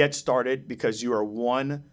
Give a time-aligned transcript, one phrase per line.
[0.00, 1.84] get started because you are one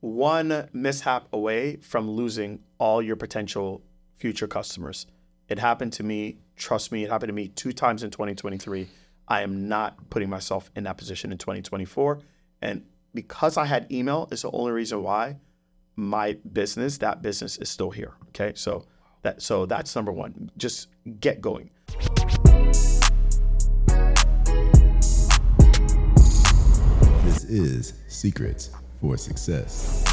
[0.00, 3.84] one mishap away from losing all your potential
[4.18, 5.06] future customers.
[5.48, 6.38] It happened to me.
[6.56, 8.88] Trust me, it happened to me two times in 2023.
[9.28, 12.20] I am not putting myself in that position in 2024.
[12.62, 15.36] And because I had email is the only reason why
[15.94, 18.14] my business, that business is still here.
[18.30, 18.54] Okay.
[18.56, 18.86] So
[19.22, 20.50] that so that's number one.
[20.56, 20.88] Just
[21.20, 21.70] get going.
[27.48, 28.70] Is Secrets
[29.00, 30.04] for Success.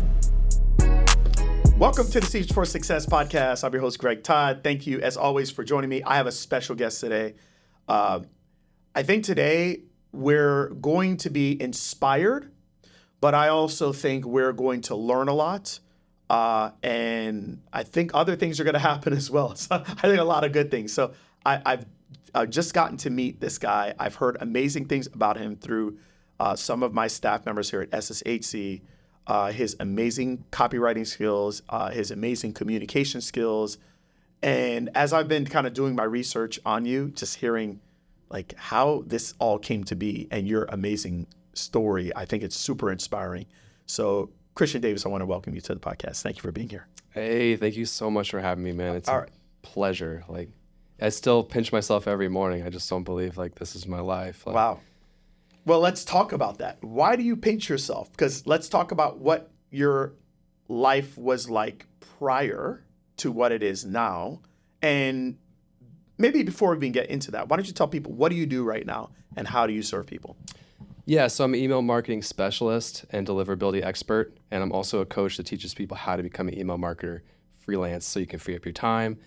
[1.77, 3.63] Welcome to the Secrets for Success podcast.
[3.63, 4.62] I'm your host, Greg Todd.
[4.63, 6.03] Thank you, as always, for joining me.
[6.03, 7.34] I have a special guest today.
[7.88, 8.22] Uh,
[8.95, 12.52] I think today we're going to be inspired,
[13.20, 15.80] but I also think we're going to learn a lot.
[16.30, 19.55] Uh, and I think other things are going to happen as well.
[19.55, 20.94] So I think a lot of good things.
[20.94, 21.13] So
[21.45, 21.86] I, have
[22.34, 23.94] uh, just gotten to meet this guy.
[24.00, 25.97] I've heard amazing things about him through
[26.40, 28.82] uh, some of my staff members here at SSHC.
[29.26, 33.78] Uh, his amazing copywriting skills, uh, his amazing communication skills,
[34.44, 37.80] and as I've been kind of doing my research on you, just hearing
[38.30, 42.92] like how this all came to be and your amazing story, I think it's super
[42.92, 43.45] inspiring.
[43.86, 46.22] So Christian Davis, I want to welcome you to the podcast.
[46.22, 46.88] Thank you for being here.
[47.12, 48.95] Hey, thank you so much for having me, man.
[48.95, 49.30] It's All a right.
[49.62, 50.25] pleasure.
[50.28, 50.50] Like,
[51.00, 52.64] I still pinch myself every morning.
[52.64, 54.45] I just don't believe like this is my life.
[54.45, 54.80] Like, wow.
[55.66, 56.83] Well, let's talk about that.
[56.83, 58.11] Why do you pinch yourself?
[58.11, 60.14] Because let's talk about what your
[60.67, 61.88] life was like
[62.19, 62.83] prior
[63.17, 64.41] to what it is now.
[64.81, 65.38] And
[66.17, 68.45] maybe before we even get into that, why don't you tell people what do you
[68.45, 70.36] do right now and how do you serve people?
[71.06, 75.36] Yeah, so I'm an email marketing specialist and deliverability expert, and I'm also a coach
[75.36, 77.22] that teaches people how to become an email marketer
[77.58, 79.17] freelance so you can free up your time,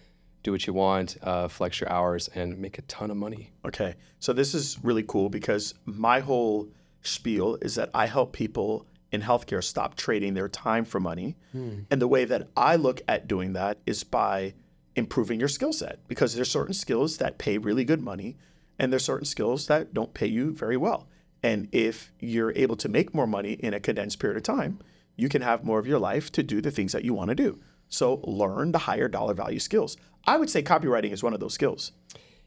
[0.46, 3.50] do what you want, uh, flex your hours, and make a ton of money.
[3.64, 6.68] Okay, so this is really cool because my whole
[7.02, 11.36] spiel is that I help people in healthcare stop trading their time for money.
[11.50, 11.80] Hmm.
[11.90, 14.54] And the way that I look at doing that is by
[14.94, 18.36] improving your skill set because there's certain skills that pay really good money
[18.78, 21.08] and there's certain skills that don't pay you very well.
[21.42, 24.78] And if you're able to make more money in a condensed period of time,
[25.16, 27.34] you can have more of your life to do the things that you want to
[27.34, 27.58] do.
[27.88, 29.96] So learn the higher dollar value skills.
[30.26, 31.92] I would say copywriting is one of those skills.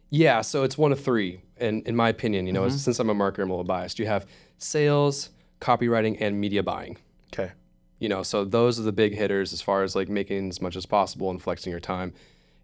[0.10, 2.48] Yeah, so it's one of three, and in my opinion.
[2.48, 2.78] You know, mm-hmm.
[2.78, 4.00] since I'm a marketer, I'm a little biased.
[4.00, 4.26] You have
[4.58, 5.30] sales,
[5.62, 6.98] copywriting, and media buying.
[7.32, 7.52] Okay.
[8.00, 10.76] You know, so those are the big hitters as far as like making as much
[10.76, 12.14] as possible and flexing your time,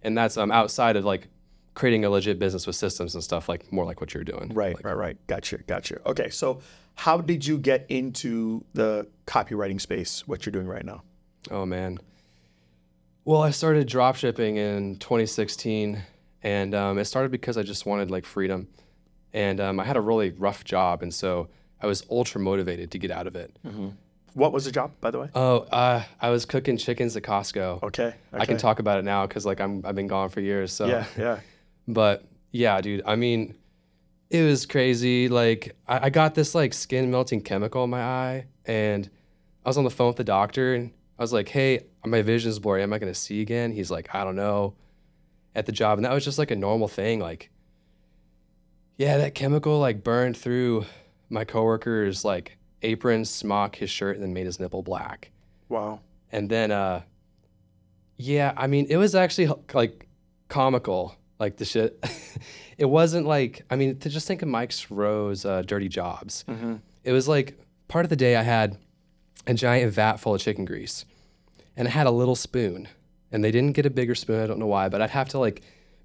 [0.01, 1.27] and that's um, outside of like
[1.75, 4.51] creating a legit business with systems and stuff like more like what you're doing.
[4.53, 5.27] Right, like, right, right.
[5.27, 5.99] Gotcha, gotcha.
[6.07, 6.61] Okay, so
[6.95, 10.25] how did you get into the copywriting space?
[10.27, 11.03] What you're doing right now?
[11.51, 11.99] Oh man.
[13.25, 15.99] Well, I started drop shipping in 2016,
[16.43, 18.67] and um, it started because I just wanted like freedom,
[19.33, 21.49] and um, I had a really rough job, and so
[21.81, 23.57] I was ultra motivated to get out of it.
[23.65, 23.89] Mm-hmm.
[24.35, 25.29] What was the job, by the way?
[25.33, 27.81] Oh, uh, I was cooking chickens at Costco.
[27.81, 28.15] Okay, okay.
[28.33, 30.71] I can talk about it now because like I'm I've been gone for years.
[30.71, 31.39] So yeah, yeah.
[31.87, 33.55] But yeah, dude, I mean,
[34.29, 35.29] it was crazy.
[35.29, 39.09] Like, I, I got this like skin melting chemical in my eye, and
[39.65, 42.49] I was on the phone with the doctor, and I was like, hey, my vision
[42.49, 42.83] is blurry.
[42.83, 43.71] Am I going to see again?
[43.71, 44.75] He's like, I don't know.
[45.55, 45.97] At the job.
[45.97, 47.19] And that was just like a normal thing.
[47.19, 47.49] Like,
[48.97, 50.85] yeah, that chemical like burned through
[51.29, 55.31] my coworker's like apron, smock, his shirt, and then made his nipple black.
[55.69, 56.01] Wow.
[56.31, 57.03] And then, uh,
[58.17, 60.07] yeah, I mean, it was actually like
[60.49, 62.03] comical like the shit.
[62.77, 66.45] it wasn't like I mean to just think of Mike Rowe's uh, Dirty Jobs.
[66.47, 66.75] Mm-hmm.
[67.03, 68.77] It was like part of the day I had
[69.47, 71.05] a giant vat full of chicken grease,
[71.75, 72.87] and I had a little spoon,
[73.31, 74.41] and they didn't get a bigger spoon.
[74.41, 75.61] I don't know why, but I'd have to like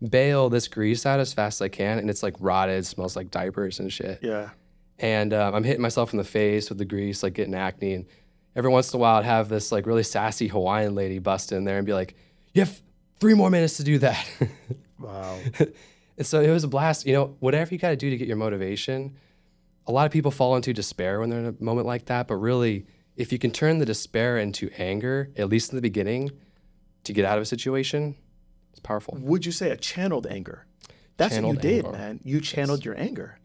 [0.09, 3.31] bail this grease out as fast as I can, and it's like rotted, smells like
[3.31, 4.21] diapers and shit.
[4.23, 4.51] Yeah.
[4.99, 8.07] And um, I'm hitting myself in the face with the grease, like getting acne, and
[8.55, 11.65] every once in a while I'd have this like really sassy Hawaiian lady bust in
[11.65, 12.15] there and be like,
[12.53, 12.83] "You have
[13.19, 14.27] three more minutes to do that."
[15.01, 15.39] Wow.
[16.19, 17.07] and so it was a blast.
[17.07, 19.17] You know, whatever you got to do to get your motivation.
[19.87, 22.35] A lot of people fall into despair when they're in a moment like that, but
[22.37, 22.87] really,
[23.17, 26.31] if you can turn the despair into anger, at least in the beginning,
[27.05, 28.17] to get out of a situation,
[28.71, 29.17] it's powerful.
[29.21, 30.67] Would you say a channeled anger?
[31.17, 32.21] That's channeled what you did, man.
[32.25, 32.85] You channeled yes.
[32.87, 33.39] your anger.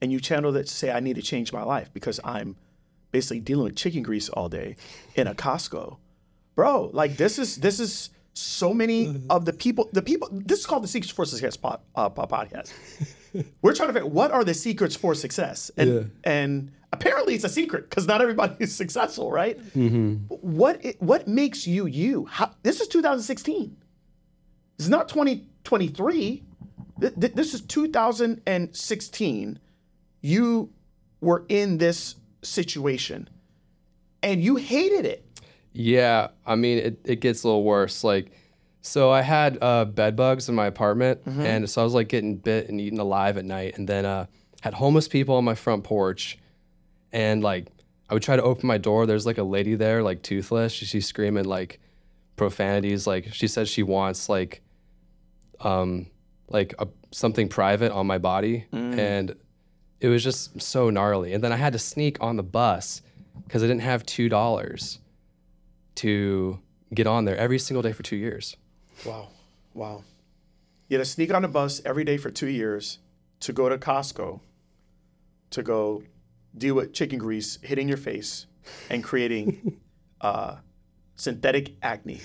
[0.00, 2.56] And you channeled it to say, I need to change my life because I'm
[3.12, 4.76] basically dealing with chicken grease all day
[5.14, 5.98] in a Costco.
[6.54, 10.66] Bro, like this is this is so many of the people, the people, this is
[10.66, 12.72] called the Secrets for Success pod, uh, podcast.
[13.62, 16.02] We're trying to figure what are the secrets for success, and yeah.
[16.24, 19.58] and apparently it's a secret because not everybody is successful, right?
[19.74, 20.14] Mm-hmm.
[20.28, 22.26] What what makes you you?
[22.26, 23.76] How, this is 2016.
[24.78, 26.42] It's not 2023.
[26.98, 29.58] This is 2016.
[30.20, 30.70] You
[31.20, 33.28] were in this situation
[34.22, 35.24] and you hated it.
[35.72, 38.04] Yeah, I mean, it, it gets a little worse.
[38.04, 38.32] Like,
[38.82, 42.36] so I had uh, bed bugs in my apartment, and so I was like getting
[42.36, 44.26] bit and eaten alive at night, and then uh,
[44.60, 46.38] had homeless people on my front porch,
[47.12, 47.68] and like
[48.08, 49.06] I would try to open my door.
[49.06, 50.72] There's like a lady there, like toothless.
[50.72, 51.80] She, she's screaming like
[52.36, 53.06] profanities.
[53.06, 54.62] Like she says she wants like,
[55.60, 56.06] um,
[56.48, 58.66] like a, something private on my body,
[58.98, 59.34] and
[60.00, 61.32] it was just so gnarly.
[61.32, 63.02] And then I had to sneak on the bus
[63.44, 64.98] because I didn't have two dollars
[65.96, 66.58] to
[66.92, 68.56] get on there every single day for two years.
[69.06, 69.28] Wow.
[69.74, 70.04] Wow.
[70.88, 72.98] You had to sneak on a bus every day for two years
[73.40, 74.40] to go to Costco
[75.50, 76.02] to go
[76.56, 78.46] deal with chicken grease hitting your face
[78.90, 79.80] and creating
[80.20, 80.56] uh,
[81.16, 82.20] synthetic acne.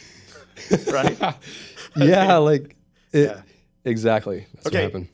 [0.92, 1.18] right?
[1.96, 2.76] yeah, like
[3.14, 3.42] it, Yeah.
[3.86, 4.46] exactly.
[4.54, 4.78] That's Okay.
[4.78, 5.08] what happened.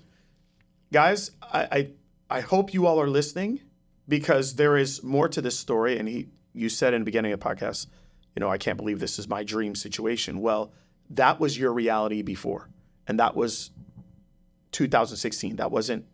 [0.91, 1.89] Guys, I, I
[2.37, 3.61] I hope you all are listening
[4.07, 5.97] because there is more to this story.
[5.99, 7.87] And he you said in the beginning of the podcast,
[8.35, 10.39] you know, I can't believe this is my dream situation.
[10.41, 10.71] Well,
[11.11, 12.69] that was your reality before.
[13.07, 13.71] And that was
[14.71, 15.57] 2016.
[15.57, 16.05] That wasn't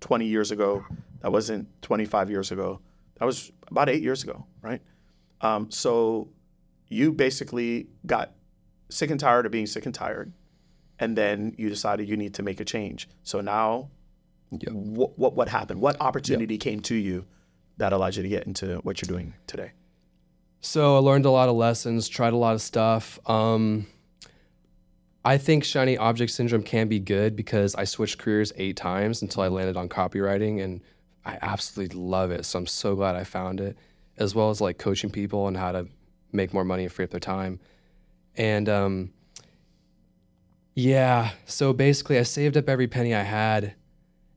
[0.00, 0.84] 20 years ago.
[1.24, 2.80] That wasn't 25 years ago.
[3.18, 4.82] That was about eight years ago, right?
[5.40, 6.28] Um, so
[6.88, 8.34] you basically got
[8.90, 10.34] sick and tired of being sick and tired.
[10.98, 13.08] And then you decided you need to make a change.
[13.22, 13.88] So now,
[14.50, 15.80] what, what, what happened?
[15.80, 17.24] What opportunity came to you
[17.78, 19.72] that allowed you to get into what you're doing today?
[20.60, 23.18] So I learned a lot of lessons, tried a lot of stuff.
[23.24, 23.86] Um,
[25.24, 29.42] I think shiny object syndrome can be good because I switched careers eight times until
[29.42, 30.82] I landed on copywriting, and
[31.24, 32.44] I absolutely love it.
[32.44, 33.76] So I'm so glad I found it,
[34.18, 35.86] as well as like coaching people on how to
[36.32, 37.60] make more money and free up their time.
[38.36, 39.12] And um,
[40.74, 43.74] yeah, so basically, I saved up every penny I had,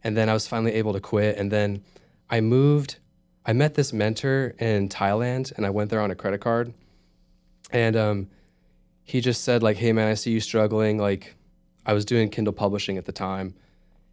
[0.04, 1.38] and then I was finally able to quit.
[1.38, 1.84] And then
[2.30, 2.98] I moved.
[3.46, 6.74] I met this mentor in Thailand, and I went there on a credit card.
[7.72, 8.30] And um,
[9.04, 11.00] he just said, like, "Hey, man, I see you struggling.
[11.00, 11.36] Like,
[11.86, 13.56] I was doing Kindle publishing at the time,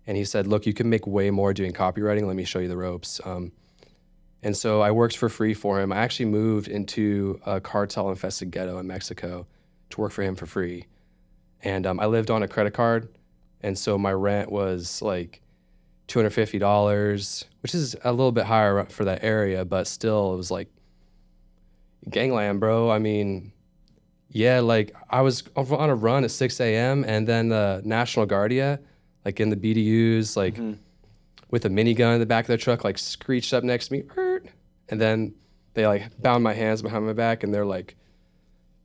[0.06, 2.26] and he said, look, you can make way more doing copywriting.
[2.26, 3.52] Let me show you the ropes." Um,
[4.42, 5.92] and so I worked for free for him.
[5.92, 9.46] I actually moved into a cartel-infested ghetto in Mexico
[9.90, 10.86] to work for him for free,
[11.62, 13.08] and um, I lived on a credit card,
[13.62, 15.40] and so my rent was like
[16.06, 20.34] two hundred fifty dollars, which is a little bit higher for that area, but still,
[20.34, 20.68] it was like
[22.10, 22.90] gangland, bro.
[22.90, 23.50] I mean,
[24.28, 27.04] yeah, like I was on a run at six a.m.
[27.08, 28.80] and then the National Guardia,
[29.24, 30.56] like in the BDUs, like
[31.50, 34.02] with a minigun in the back of their truck, like screeched up next to me,
[34.88, 35.34] and then
[35.74, 37.96] they like bound my hands behind my back, and they're like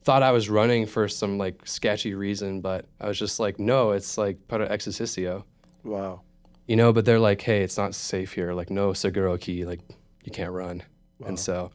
[0.04, 3.92] thought I was running for some like sketchy reason, but I was just like, no,
[3.92, 5.44] it's like para exercicio
[5.84, 6.22] Wow.
[6.68, 8.54] you know but they're like hey it's not safe here.
[8.54, 9.82] Like no seguro key like
[10.24, 10.84] you can't run.
[11.20, 11.28] Wow.
[11.28, 11.72] and so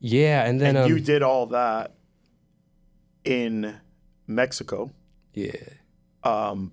[0.00, 1.94] yeah and then and um, you did all that
[3.24, 3.74] in
[4.26, 4.90] Mexico,
[5.34, 5.52] yeah.
[6.24, 6.72] Um,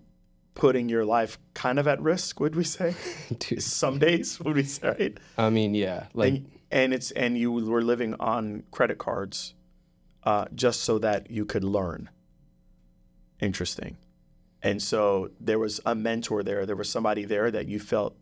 [0.56, 2.96] putting your life kind of at risk, would we say?
[3.60, 5.18] Some days, would we say, right?
[5.38, 9.54] i mean yeah like and, and it's and you were living on credit cards
[10.26, 12.10] uh, just so that you could learn.
[13.40, 13.98] Interesting.
[14.62, 16.66] And so there was a mentor there.
[16.66, 18.16] There was somebody there that you felt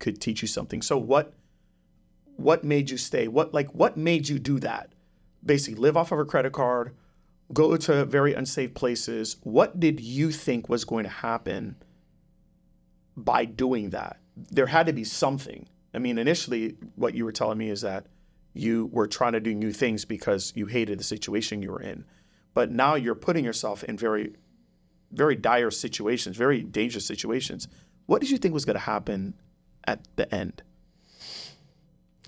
[0.00, 0.82] could teach you something.
[0.82, 1.34] So what
[2.36, 3.28] what made you stay?
[3.28, 4.92] What like what made you do that?
[5.44, 6.94] Basically, live off of a credit card,
[7.52, 9.36] go to very unsafe places.
[9.42, 11.76] What did you think was going to happen
[13.16, 14.18] by doing that?
[14.36, 15.66] There had to be something.
[15.92, 18.06] I mean, initially, what you were telling me is that
[18.52, 22.04] you were trying to do new things because you hated the situation you were in.
[22.54, 24.34] But now you're putting yourself in very,
[25.12, 27.68] very dire situations, very dangerous situations.
[28.06, 29.34] What did you think was going to happen
[29.86, 30.62] at the end?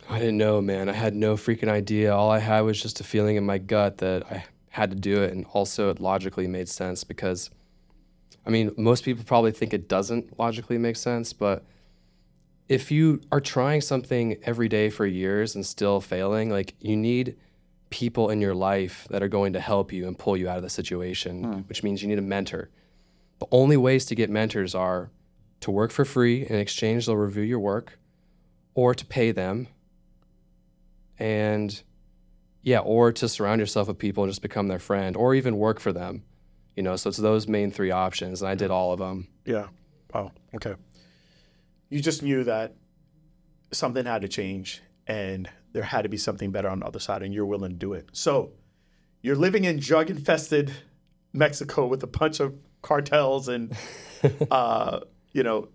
[0.09, 3.05] i didn't know man i had no freaking idea all i had was just a
[3.05, 4.45] feeling in my gut that i
[4.77, 7.51] had to do it and also it logically made sense because
[8.47, 11.65] i mean most people probably think it doesn't logically make sense but
[12.69, 17.37] if you are trying something every day for years and still failing like you need
[17.91, 20.63] people in your life that are going to help you and pull you out of
[20.63, 21.59] the situation hmm.
[21.61, 22.69] which means you need a mentor.
[23.39, 25.11] The only ways to get mentors are
[25.61, 27.99] to work for free in exchange they'll review your work
[28.75, 29.69] or to pay them.
[31.19, 31.83] And
[32.67, 35.81] yeah or to surround yourself with people and just become their friend or even work
[35.81, 36.23] for them
[36.75, 39.69] you know so it's those main three options and i did all of them Yeah.
[40.15, 40.75] Oh, okay.
[41.91, 42.75] You just knew that
[43.73, 47.23] something had to change and there had to be something better on the other side,
[47.23, 48.09] and you're willing to do it.
[48.13, 48.53] So
[49.21, 50.73] you're living in drug infested
[51.33, 53.77] Mexico with a bunch of cartels and,
[54.51, 55.01] uh,
[55.33, 55.69] you know,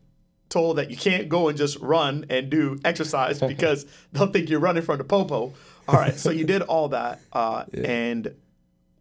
[0.50, 4.60] told that you can't go and just run and do exercise because they'll think you're
[4.60, 5.54] running from the popo.
[5.88, 8.34] All right, so you did all that, uh, and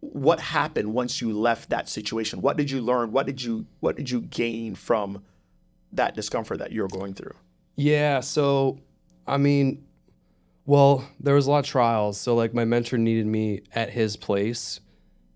[0.01, 2.41] what happened once you left that situation?
[2.41, 3.11] What did you learn?
[3.11, 5.23] What did you What did you gain from
[5.93, 7.35] that discomfort that you're going through?
[7.75, 8.19] Yeah.
[8.19, 8.79] So,
[9.27, 9.85] I mean,
[10.65, 12.19] well, there was a lot of trials.
[12.19, 14.79] So, like, my mentor needed me at his place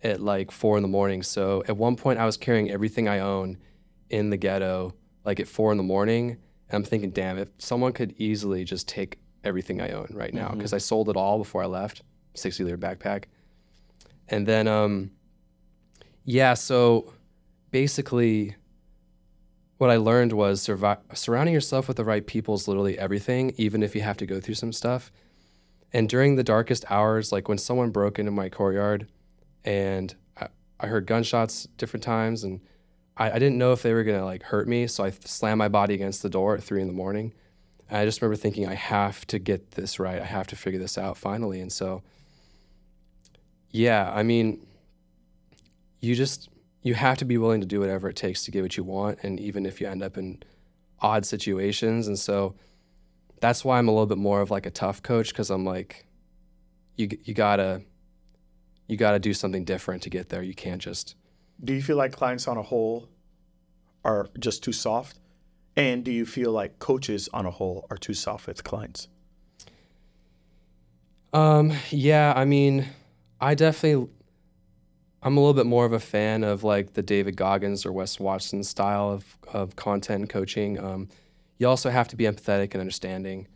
[0.03, 1.23] at like four in the morning.
[1.23, 3.57] So, at one point, I was carrying everything I own
[4.09, 6.37] in the ghetto, like at four in the morning.
[6.69, 10.49] And I'm thinking, damn, if someone could easily just take everything I own right now,
[10.49, 12.01] because I sold it all before I left,
[12.33, 13.25] 60 liter backpack.
[14.27, 15.11] And then, um,
[16.23, 17.13] yeah, so
[17.71, 18.55] basically,
[19.77, 23.83] what I learned was survi- surrounding yourself with the right people is literally everything, even
[23.83, 25.11] if you have to go through some stuff.
[25.93, 29.07] And during the darkest hours, like when someone broke into my courtyard
[29.63, 30.47] and I,
[30.79, 32.61] I heard gunshots different times and
[33.17, 35.67] I, I didn't know if they were gonna like hurt me, so I slammed my
[35.67, 37.33] body against the door at three in the morning.
[37.89, 40.21] And I just remember thinking, I have to get this right.
[40.21, 41.61] I have to figure this out finally.
[41.61, 42.01] And so,
[43.69, 44.65] yeah, I mean,
[46.01, 46.49] you just
[46.81, 49.17] you have to be willing to do whatever it takes to get what you want
[49.23, 50.41] and even if you end up in
[51.01, 52.53] odd situations and so
[53.41, 56.05] that's why i'm a little bit more of like a tough coach because i'm like
[56.95, 57.81] you, you gotta
[58.87, 61.15] you gotta do something different to get there you can't just
[61.63, 63.09] Do you feel like clients on a whole
[64.03, 65.19] are just too soft?
[65.77, 69.07] And do you feel like coaches on a whole are too soft with clients?
[71.33, 72.87] um yeah i mean
[73.41, 74.07] i definitely
[75.21, 78.21] i'm a little bit more of a fan of like the david goggins or wes
[78.21, 81.09] watson style of, of content coaching um,
[81.57, 83.47] you also have to be empathetic and understanding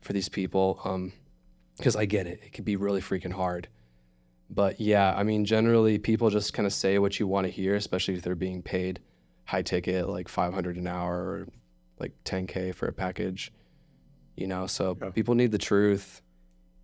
[0.00, 1.12] for these people um,
[1.76, 2.40] because I get it.
[2.44, 3.68] It can be really freaking hard.
[4.48, 7.74] But yeah, I mean, generally, people just kind of say what you want to hear,
[7.74, 9.00] especially if they're being paid
[9.44, 11.48] high ticket, like 500 an hour or
[12.00, 13.52] like 10K for a package,
[14.36, 14.66] you know?
[14.66, 15.10] So Yeah.
[15.10, 16.22] people need the truth,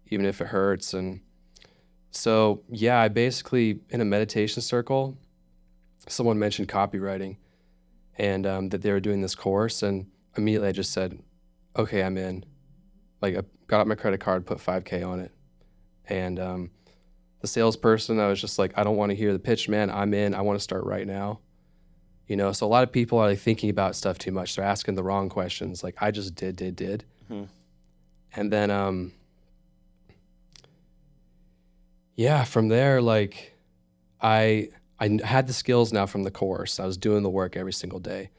[0.09, 0.95] even if it hurts.
[0.95, 1.21] And
[2.11, 5.19] so, yeah, I basically, in a meditation circle,
[6.09, 7.37] someone mentioned copywriting
[8.19, 9.83] and um, that they were doing this course.
[9.83, 10.07] And
[10.37, 11.19] immediately I just said,
[11.77, 12.45] okay, I'm in.
[13.21, 15.33] Like, I got out my credit card, put 5K on it.
[16.09, 16.71] And um,
[17.41, 19.91] the salesperson, I was just like, I don't want to hear the pitch, man.
[19.91, 20.35] I'm in.
[20.35, 21.41] I want to start right now.
[22.27, 24.57] You know, so a lot of people are like thinking about stuff too much.
[24.57, 25.85] They're asking the wrong questions.
[25.85, 27.05] Like, I just did, did, did.
[27.31, 27.49] Mhm.
[28.35, 29.13] And then, um,
[32.17, 33.55] yeah, from there, like,
[34.21, 36.81] I I had the skills now from the course.
[36.81, 38.31] I was doing the work every single day.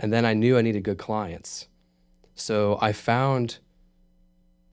[0.00, 1.68] And then I knew I needed good clients.
[2.34, 3.58] So I found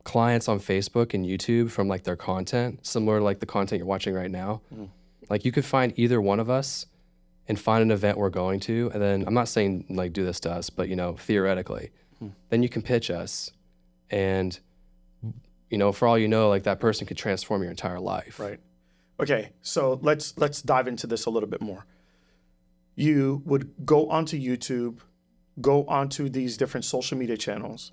[0.03, 3.85] clients on Facebook and YouTube from like their content, similar to like the content you're
[3.87, 4.61] watching right now.
[5.29, 6.87] Like you could find either one of us
[7.49, 8.91] and find an event we're going to.
[8.93, 12.29] And then I'm not saying like do this to us, but you know, theoretically, hmm.
[12.49, 13.51] then you can pitch us.
[14.11, 14.57] And,
[15.69, 18.39] you know, for all you know, like that person could transform your entire life.
[18.39, 18.59] Right.
[19.19, 21.85] Okay, so let's let's dive into this a little bit more.
[22.95, 24.99] You would go onto YouTube,
[25.59, 27.91] go onto these different social media channels.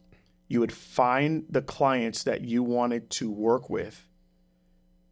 [0.48, 4.06] You would find the clients that you wanted to work with.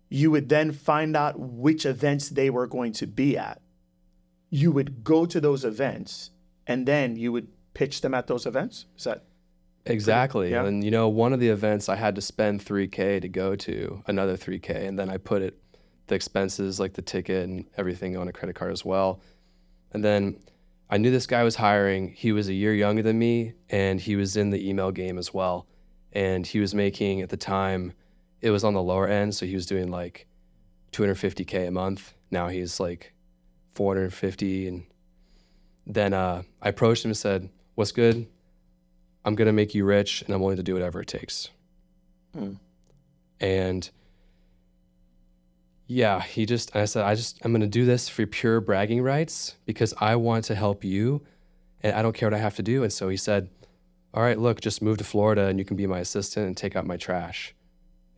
[0.09, 3.61] You would then find out which events they were going to be at.
[4.55, 6.31] You would go to those events
[6.67, 8.87] and then you would pitch them at those events.
[8.97, 9.25] Is that
[9.87, 10.51] Exactly.
[10.51, 10.65] yeah.
[10.65, 14.03] And you know, one of the events I had to spend 3K to go to,
[14.07, 15.59] another 3K, and then I put it,
[16.07, 19.21] the expenses like the ticket and everything on a credit card as well.
[19.93, 20.39] And then
[20.91, 22.13] I knew this guy was hiring.
[22.13, 25.35] He was a year younger than me, and he was in the email game as
[25.35, 25.67] well.
[26.13, 27.93] And he was making at the time,
[28.41, 30.27] it was on the lower end, so he was doing like
[30.93, 32.15] 250K a month.
[32.31, 33.14] Now he's like
[33.75, 34.69] 450.
[34.69, 34.87] And
[35.87, 38.27] then uh, I approached him and said, What's good?
[39.25, 41.49] I'm gonna make you rich, and I'm willing to do whatever it takes.
[42.37, 42.59] Mm.
[43.41, 43.91] And
[45.87, 49.57] yeah, he just I said I just I'm gonna do this for pure bragging rights
[49.65, 51.23] because I want to help you,
[51.83, 52.83] and I don't care what I have to do.
[52.83, 53.49] And so he said,
[54.13, 56.77] "All right, look, just move to Florida, and you can be my assistant and take
[56.77, 57.55] out my trash."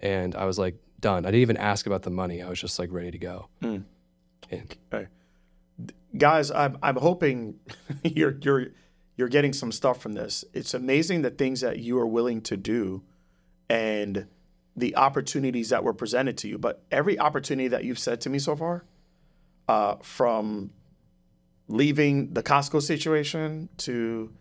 [0.01, 2.43] And I was like, "Done." I didn't even ask about the money.
[2.43, 3.49] I was just like ready to go.
[3.63, 3.85] Mm.
[4.51, 4.77] And
[6.17, 7.59] guys i'm, I'm hoping
[8.03, 8.69] you're you're
[9.17, 10.45] you're getting some stuff from this.
[10.53, 13.03] It's amazing the things that you are willing to do
[13.69, 14.27] and
[14.77, 16.59] the opportunities that were presented to you.
[16.59, 18.85] But every opportunity that you've said to me so far
[19.69, 20.71] uh, from
[21.69, 24.33] leaving the costco situation to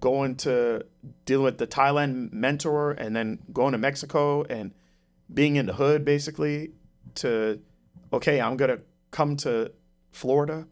[0.00, 0.84] going to
[1.24, 4.72] dealing with the thailand mentor and then going to mexico and
[5.32, 6.70] being in the hood basically
[7.14, 7.58] to
[8.12, 8.78] okay i'm gonna
[9.10, 9.70] come to
[10.12, 10.66] florida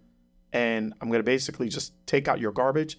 [0.53, 2.99] and I'm going to basically just take out your garbage.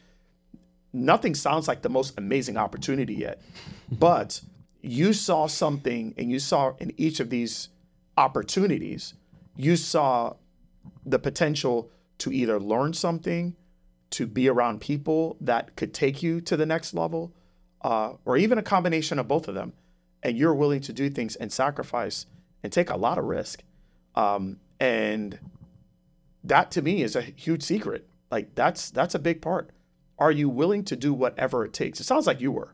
[0.94, 3.42] nothing sounds like the most amazing opportunity yet,
[3.92, 4.42] but
[4.82, 7.70] you saw something and you saw in each of these
[8.18, 9.14] opportunities,
[9.56, 10.34] you saw
[11.06, 11.90] the potential
[12.20, 13.56] to either learn something,
[14.10, 17.34] to be around people that could take you to the next level,
[17.82, 19.74] uh, or even a combination of both of them.
[20.24, 22.26] And you're willing to do things and sacrifice
[22.64, 23.64] and take a lot of risk.
[24.16, 25.38] Um, and
[26.50, 28.08] that to me is a huge secret.
[28.32, 29.72] Like that's that's a big part.
[30.20, 32.00] Are you willing to do whatever it takes?
[32.00, 32.74] It sounds like you were.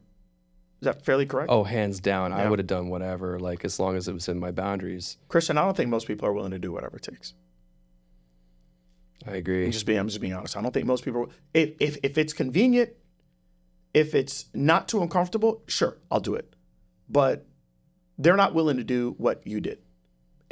[0.81, 1.49] Is that fairly correct?
[1.49, 4.37] Oh, hands down, I would have done whatever, like as long as it was in
[4.37, 5.17] my boundaries.
[5.29, 7.33] Christian, I don't think most people are willing to do whatever it takes.
[9.25, 9.63] I agree.
[9.63, 10.57] I'm just being, I'm just being honest.
[10.57, 11.31] I don't think most people.
[11.53, 12.89] If if if it's convenient,
[13.93, 16.53] if it's not too uncomfortable, sure, I'll do it.
[17.07, 17.45] But
[18.17, 19.79] they're not willing to do what you did,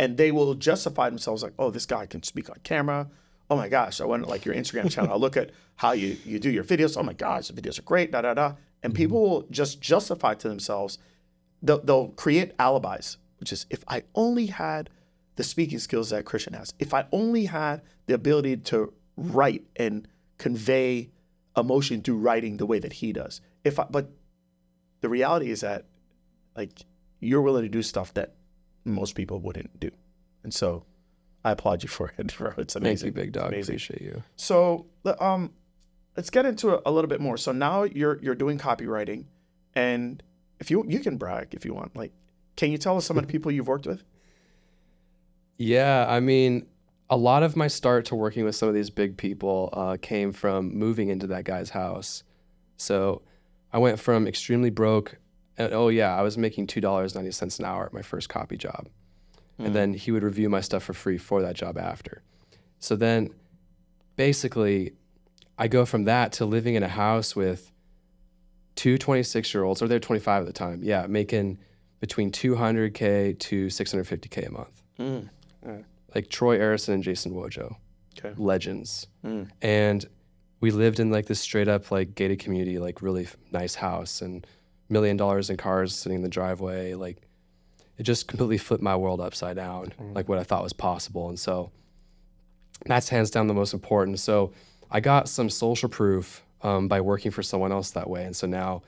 [0.01, 3.07] and they will justify themselves like, "Oh, this guy can speak on camera.
[3.51, 5.13] Oh my gosh, I went like your Instagram channel.
[5.13, 6.97] I look at how you you do your videos.
[6.97, 8.11] Oh my gosh, the videos are great.
[8.11, 8.97] Da da da." And mm-hmm.
[8.97, 10.97] people will just justify to themselves.
[11.61, 14.89] They'll, they'll create alibis, which is if I only had
[15.35, 20.07] the speaking skills that Christian has, if I only had the ability to write and
[20.39, 21.11] convey
[21.55, 23.41] emotion through writing the way that he does.
[23.63, 24.09] If I, but
[25.01, 25.85] the reality is that
[26.55, 26.71] like
[27.19, 28.33] you're willing to do stuff that
[28.85, 29.91] most people wouldn't do,
[30.43, 30.85] and so
[31.43, 32.53] I applaud you for it, bro.
[32.57, 33.07] It's Thank amazing.
[33.07, 33.47] you, big dog.
[33.49, 33.73] amazing.
[33.73, 34.23] Appreciate you.
[34.35, 34.87] So
[35.19, 35.51] um,
[36.17, 37.37] let's get into it a little bit more.
[37.37, 39.25] So now you're you're doing copywriting,
[39.75, 40.21] and
[40.59, 42.11] if you you can brag if you want, like,
[42.55, 44.03] can you tell us some of the people you've worked with?
[45.57, 46.65] Yeah, I mean,
[47.09, 50.31] a lot of my start to working with some of these big people uh, came
[50.31, 52.23] from moving into that guy's house.
[52.77, 53.21] So
[53.71, 55.17] I went from extremely broke.
[55.57, 58.29] And, oh yeah, I was making two dollars ninety cents an hour at my first
[58.29, 58.87] copy job,
[59.57, 59.73] and hmm.
[59.73, 62.21] then he would review my stuff for free for that job after.
[62.79, 63.33] So then,
[64.15, 64.93] basically,
[65.57, 67.71] I go from that to living in a house with
[68.75, 70.81] two 26 year olds, or they're 25 at the time.
[70.83, 71.59] Yeah, making
[71.99, 75.81] between 200k to 650k a month hmm.
[76.13, 77.75] like Troy Ericson and Jason Wojo,
[78.17, 78.33] Okay.
[78.37, 79.07] legends.
[79.23, 79.43] Hmm.
[79.61, 80.05] And
[80.59, 84.21] we lived in like this straight up like gated community, like really f- nice house
[84.21, 84.45] and
[84.91, 86.93] million dollars in cars sitting in the driveway.
[86.93, 87.17] Like
[87.97, 91.29] it just completely flipped my world upside down, like what I thought was possible.
[91.29, 91.71] And so
[92.85, 94.19] that's hands down the most important.
[94.19, 94.53] So
[94.89, 98.25] I got some social proof um, by working for someone else that way.
[98.25, 98.81] And so now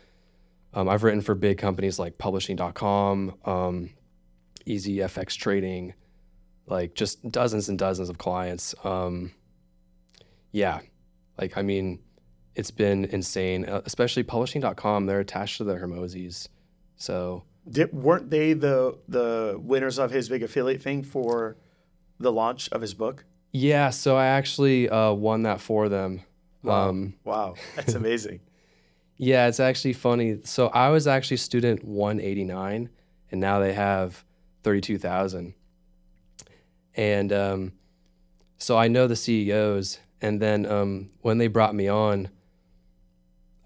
[0.74, 3.90] um, I've written for big companies like publishing.com, um,
[4.66, 5.94] Easy FX Trading,
[6.68, 8.74] like just dozens and dozens of clients.
[8.84, 9.32] Um,
[10.52, 10.80] yeah,
[11.38, 12.00] like I mean,
[12.56, 13.66] it's been insane.
[13.66, 16.48] uh, Especially publishing.com, they're attached to the Hormozis,
[16.96, 21.58] so Did, weren't they the the winners of his big affiliate thing for
[22.20, 23.26] the launch of his book?
[23.52, 23.90] yeah.
[23.92, 26.22] So I actually uh, won that for them.
[26.68, 28.40] Um, Wow, that's amazing.
[29.18, 30.40] yeah, it's actually funny.
[30.44, 32.90] So I was actually student 189,
[33.32, 34.24] and now they have
[34.64, 35.54] 32,000.
[36.96, 37.74] And um,
[38.58, 40.00] so I know the CEOs.
[40.22, 42.30] And then um, when they brought me on,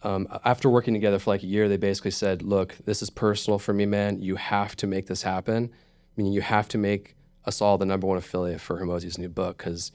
[0.04, 3.60] um, after working together for like a year, they basically said, "Look, this is personal
[3.60, 4.22] for me, man.
[4.22, 5.72] You have to make this happen.
[6.16, 9.58] Meaning, you have to make us all the number one affiliate for Hormozi's new book
[9.58, 9.92] because,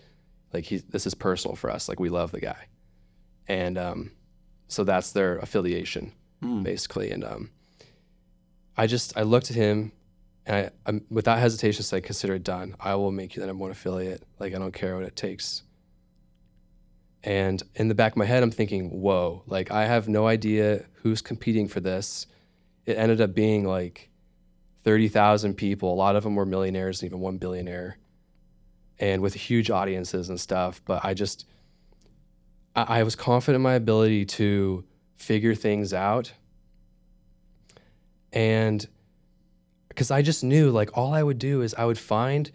[0.53, 1.89] like, he, this is personal for us.
[1.89, 2.67] Like, we love the guy."
[3.49, 4.13] And um,
[4.69, 6.13] so that's their affiliation,
[6.63, 7.11] basically.
[7.11, 7.51] And um,
[8.77, 9.93] I just I looked at him,
[10.47, 12.75] and I, I without hesitation said, "Consider it done.
[12.81, 14.23] I will make you the number one affiliate.
[14.41, 15.63] Like, I don't care what it takes."
[17.25, 20.85] And in the back of my head, I'm thinking, whoa, like I have no idea
[20.95, 22.27] who's competing for this.
[22.85, 24.11] It ended up being like
[24.83, 25.93] 30,000 people.
[25.93, 27.99] A lot of them were millionaires, and even one billionaire,
[28.99, 30.83] and with huge audiences and stuff.
[30.85, 31.47] But I just,
[32.75, 36.33] I, I was confident in my ability to figure things out.
[38.33, 38.85] And
[39.89, 42.51] because I just knew like all I would do is I would find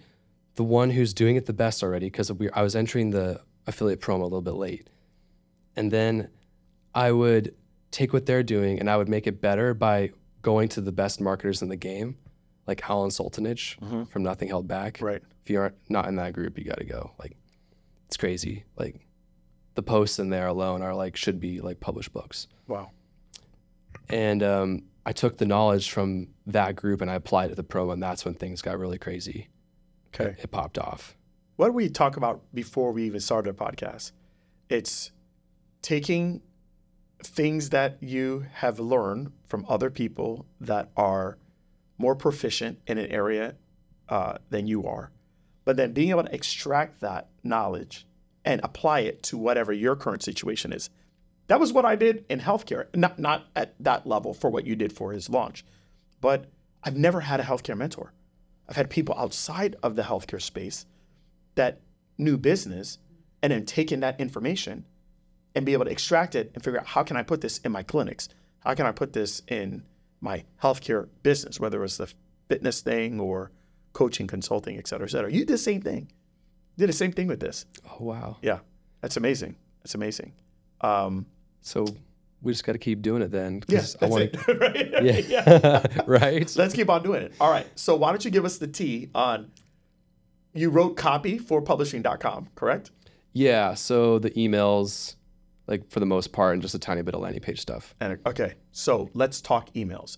[0.55, 4.21] the one who's doing it the best already because I was entering the affiliate promo
[4.21, 4.89] a little bit late.
[5.75, 6.29] And then
[6.95, 7.53] I would
[7.91, 11.21] take what they're doing and I would make it better by going to the best
[11.21, 12.17] marketers in the game,
[12.65, 14.99] like Alen Sultanic from Nothing Held Back.
[15.01, 15.21] Right.
[15.43, 17.11] If you aren't not in that group, you got to go.
[17.19, 17.37] Like,
[18.07, 18.63] it's crazy.
[18.77, 19.05] Like,
[19.75, 22.47] the posts in there alone are like should be like published books.
[22.67, 22.89] Wow.
[24.09, 27.63] And um, I took the knowledge from that group and I applied it to the
[27.63, 29.49] promo, and that's when things got really crazy.
[30.15, 30.35] Okay.
[30.41, 31.15] It popped off.
[31.57, 34.11] What we talk about before we even started a podcast?
[34.69, 35.11] It's
[35.81, 36.43] taking
[37.23, 41.39] things that you have learned from other people that are
[41.97, 43.55] more proficient in an area
[44.07, 45.11] uh, than you are,
[45.65, 48.05] but then being able to extract that knowledge
[48.45, 50.91] and apply it to whatever your current situation is.
[51.47, 52.85] That was what I did in healthcare.
[52.95, 55.65] Not not at that level for what you did for his launch,
[56.21, 56.51] but
[56.83, 58.13] I've never had a healthcare mentor.
[58.69, 60.85] I've had people outside of the healthcare space
[61.57, 61.81] that
[62.17, 62.97] new business
[63.43, 64.85] and then taken that information
[65.53, 67.71] and be able to extract it and figure out how can I put this in
[67.71, 68.29] my clinics?
[68.61, 69.83] How can I put this in
[70.21, 72.11] my healthcare business, whether it was the
[72.49, 73.51] fitness thing or
[73.93, 75.31] coaching, consulting, et cetera, et cetera.
[75.31, 76.11] You did the same thing.
[76.77, 77.65] Did the same thing with this.
[77.85, 78.37] Oh wow.
[78.41, 78.59] Yeah.
[79.01, 79.55] That's amazing.
[79.83, 80.33] That's amazing.
[80.81, 81.25] Um,
[81.61, 81.85] So
[82.41, 83.63] we just got to keep doing it then.
[83.67, 85.25] yes, I that's wanna- it.
[85.29, 85.83] Yeah.
[86.07, 86.55] right.
[86.55, 87.33] Let's keep on doing it.
[87.39, 87.67] All right.
[87.75, 89.51] So why don't you give us the tea on
[90.59, 92.91] you wrote copy for publishing.com, correct?
[93.33, 93.73] Yeah.
[93.73, 95.15] So the emails,
[95.67, 97.95] like for the most part, and just a tiny bit of landing page stuff.
[97.99, 100.17] And okay, so let's talk emails.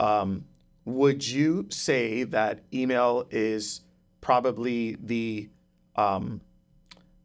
[0.00, 0.44] Um,
[0.84, 3.80] would you say that email is
[4.20, 5.48] probably the
[5.96, 6.40] um,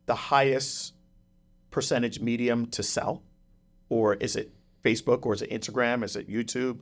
[0.06, 0.94] the highest
[1.72, 3.24] percentage medium to sell,
[3.90, 4.52] or is it
[4.84, 6.80] Facebook, or is it Instagram, is it YouTube?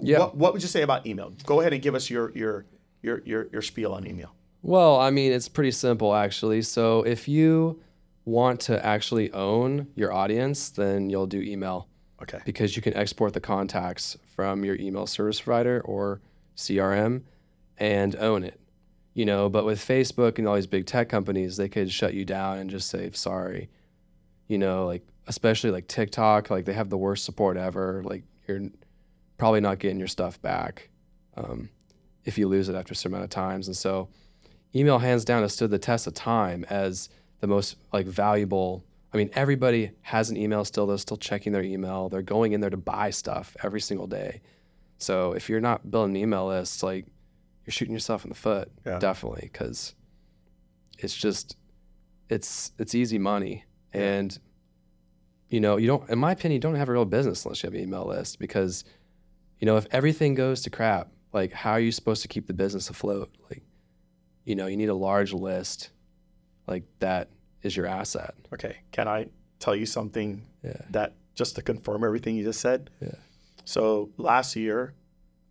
[0.00, 0.20] Yeah.
[0.20, 1.32] What, what would you say about email?
[1.44, 2.66] Go ahead and give us your your
[3.02, 4.34] your your, your spiel on email.
[4.66, 6.62] Well, I mean, it's pretty simple actually.
[6.62, 7.80] So if you
[8.24, 11.86] want to actually own your audience, then you'll do email
[12.22, 12.40] Okay.
[12.46, 16.22] because you can export the contacts from your email service provider or
[16.56, 17.24] CRM
[17.76, 18.58] and own it.
[19.12, 22.24] You know, but with Facebook and all these big tech companies, they could shut you
[22.24, 23.68] down and just say sorry.
[24.48, 28.02] You know, like especially like TikTok, like they have the worst support ever.
[28.02, 28.62] Like you're
[29.36, 30.88] probably not getting your stuff back
[31.36, 31.68] um,
[32.24, 33.66] if you lose it after a certain amount of times.
[33.66, 34.08] And so,
[34.74, 37.08] email hands down has stood the test of time as
[37.40, 38.84] the most like valuable.
[39.12, 40.86] I mean, everybody has an email still.
[40.86, 42.08] They're still checking their email.
[42.08, 44.40] They're going in there to buy stuff every single day.
[44.98, 47.06] So if you're not building an email list, like
[47.64, 48.98] you're shooting yourself in the foot, Yeah.
[48.98, 49.94] definitely, because
[50.98, 51.56] it's just
[52.28, 54.36] it's it's easy money, and
[55.50, 56.08] you know you don't.
[56.10, 58.38] In my opinion, you don't have a real business unless you have an email list
[58.38, 58.84] because
[59.60, 62.54] you know if everything goes to crap, like how are you supposed to keep the
[62.54, 63.30] business afloat?
[63.50, 63.62] Like
[64.44, 65.90] you know you need a large list,
[66.66, 67.30] like that
[67.62, 68.34] is your asset.
[68.52, 68.76] Okay.
[68.92, 69.28] Can I
[69.58, 70.82] tell you something Yeah.
[70.90, 72.90] that just to confirm everything you just said?
[73.00, 73.14] Yeah.
[73.64, 74.94] So last year,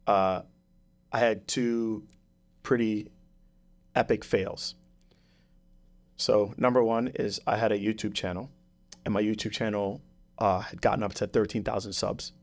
[0.07, 0.43] uh,
[1.11, 2.03] I had two
[2.61, 3.09] pretty
[3.95, 4.75] epic fails.
[6.17, 8.49] So number one is I had a YouTube channel,
[9.05, 10.01] and my YouTube channel
[10.37, 12.33] uh, had gotten up to thirteen thousand subs.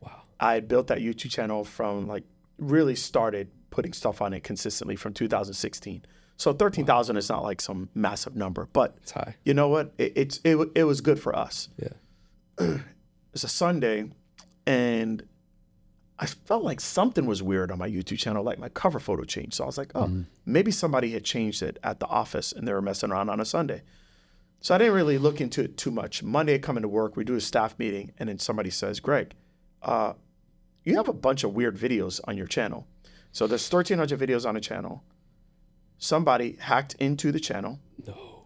[0.00, 0.22] Wow.
[0.38, 2.24] I had built that YouTube channel from like
[2.58, 6.04] really started putting stuff on it consistently from 2016.
[6.36, 9.36] So 13,000 is not like some massive number, but It's high.
[9.44, 9.92] you know what?
[9.98, 11.68] It, it's it, it was good for us.
[11.78, 12.76] Yeah.
[13.32, 14.10] It's a Sunday,
[14.66, 15.22] and
[16.18, 18.42] I felt like something was weird on my YouTube channel.
[18.42, 21.78] Like my cover photo changed, so I was like, oh, maybe somebody had changed it
[21.84, 23.82] at the office and they were messing around on a Sunday.
[24.60, 26.24] So I didn't really look into it too much.
[26.24, 29.32] Monday, I come into work, we do a staff meeting, and then somebody says, Greg,
[29.82, 30.14] uh,
[30.82, 32.86] you have a bunch of weird videos on your channel.
[33.32, 35.04] So there's 1,300 videos on the channel.
[35.98, 37.78] Somebody hacked into the channel.
[38.06, 38.44] No.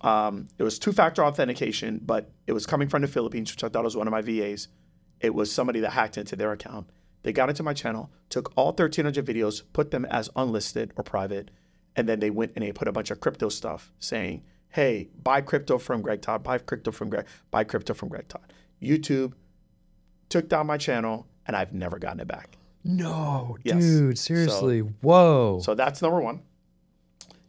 [0.00, 3.84] Um, it was two-factor authentication, but it was coming from the Philippines, which I thought
[3.84, 4.68] was one of my VAs.
[5.20, 6.88] It was somebody that hacked into their account.
[7.22, 11.50] They got into my channel, took all 1,300 videos, put them as unlisted or private,
[11.96, 15.40] and then they went and they put a bunch of crypto stuff saying, "Hey, buy
[15.40, 19.32] crypto from Greg Todd, buy crypto from Greg, buy crypto from Greg Todd." YouTube
[20.28, 22.57] took down my channel, and I've never gotten it back.
[22.84, 23.82] No, Yes.
[23.82, 24.80] dude, seriously.
[24.80, 25.60] Whoa.
[25.62, 26.42] So that's number one.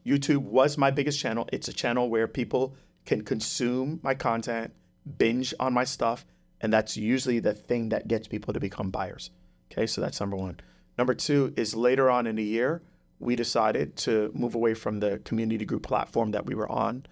[0.05, 1.47] YouTube was my biggest channel.
[1.53, 4.73] It's a channel where people can consume my content,
[5.17, 6.25] binge on my stuff,
[6.61, 9.29] and that's usually the thing that gets people to become buyers.
[9.71, 10.59] Okay, so that's number one.
[10.97, 12.81] Number two is later on in the year,
[13.19, 17.05] we decided to move away from the community group platform that we were on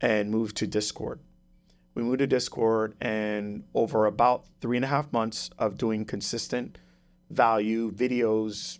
[0.00, 1.20] and move to Discord.
[1.94, 6.78] We moved to Discord, and over about three and a half months of doing consistent
[7.32, 8.78] value videos,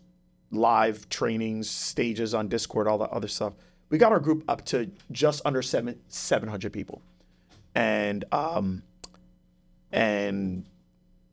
[0.50, 3.54] live trainings, stages on Discord, all that other stuff.
[3.90, 7.02] We got our group up to just under seven seven hundred people,
[7.74, 8.82] and um,
[9.92, 10.64] and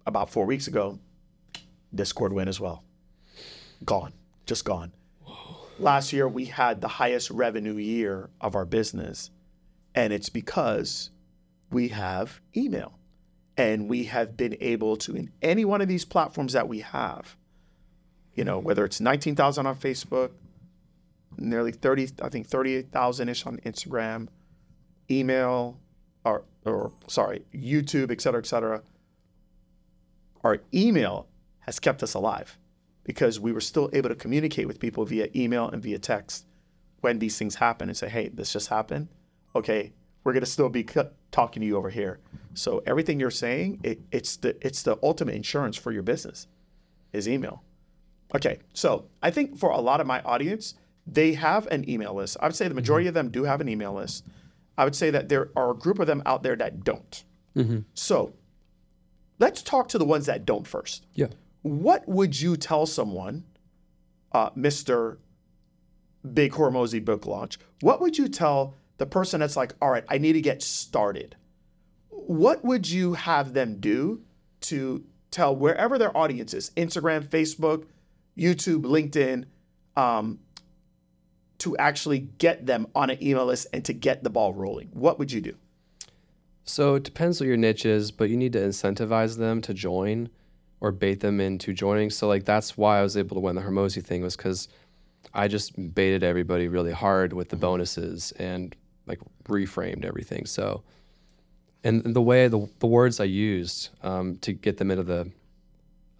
[0.05, 0.99] about four weeks ago,
[1.95, 2.83] Discord went as well.
[3.85, 4.13] Gone,
[4.45, 4.91] just gone.
[5.79, 9.31] Last year we had the highest revenue year of our business,
[9.95, 11.11] and it's because
[11.71, 12.98] we have email,
[13.59, 17.35] and we have been able to in any one of these platforms that we have
[18.39, 20.31] you know, whether it's 19,000 on Facebook,
[21.37, 24.29] nearly 30, I think 38,000 ish on Instagram,
[25.11, 25.77] email,
[26.23, 28.81] or, or sorry, YouTube, et cetera, et cetera.
[30.41, 31.27] Our email
[31.59, 32.57] has kept us alive
[33.03, 36.45] because we were still able to communicate with people via email and via text
[37.01, 39.09] when these things happen and say, hey, this just happened.
[39.53, 39.91] Okay,
[40.23, 42.19] we're going to still be c- talking to you over here.
[42.53, 46.47] So everything you're saying, it, it's the it's the ultimate insurance for your business,
[47.13, 47.63] is email.
[48.35, 50.75] Okay, so I think for a lot of my audience,
[51.07, 52.37] they have an email list.
[52.39, 54.25] I would say the majority of them do have an email list.
[54.77, 57.23] I would say that there are a group of them out there that don't.
[57.93, 58.33] So
[59.39, 61.05] let's talk to the ones that don't first.
[61.15, 61.27] Yeah.
[61.63, 63.43] What would you tell someone,
[64.31, 65.17] uh, Mr.
[66.33, 67.57] Big Hormozi book launch?
[67.81, 71.35] What would you tell the person that's like, all right, I need to get started?
[72.27, 74.21] What would you have them do
[74.61, 77.85] to tell wherever their audience is Instagram, Facebook,
[78.37, 79.45] YouTube, LinkedIn
[79.95, 80.39] um,
[81.59, 84.89] to actually get them on an email list and to get the ball rolling?
[84.93, 85.55] What would you do?
[86.63, 90.29] So it depends what your niche is, but you need to incentivize them to join
[90.81, 92.09] or bait them into joining.
[92.09, 94.67] So like that's why I was able to win the Hormozi thing was because
[95.33, 98.75] I just baited everybody really hard with the bonuses and
[99.07, 100.45] like reframed everything.
[100.45, 100.83] So
[101.83, 105.31] and the way the, the words I used um, to get them into the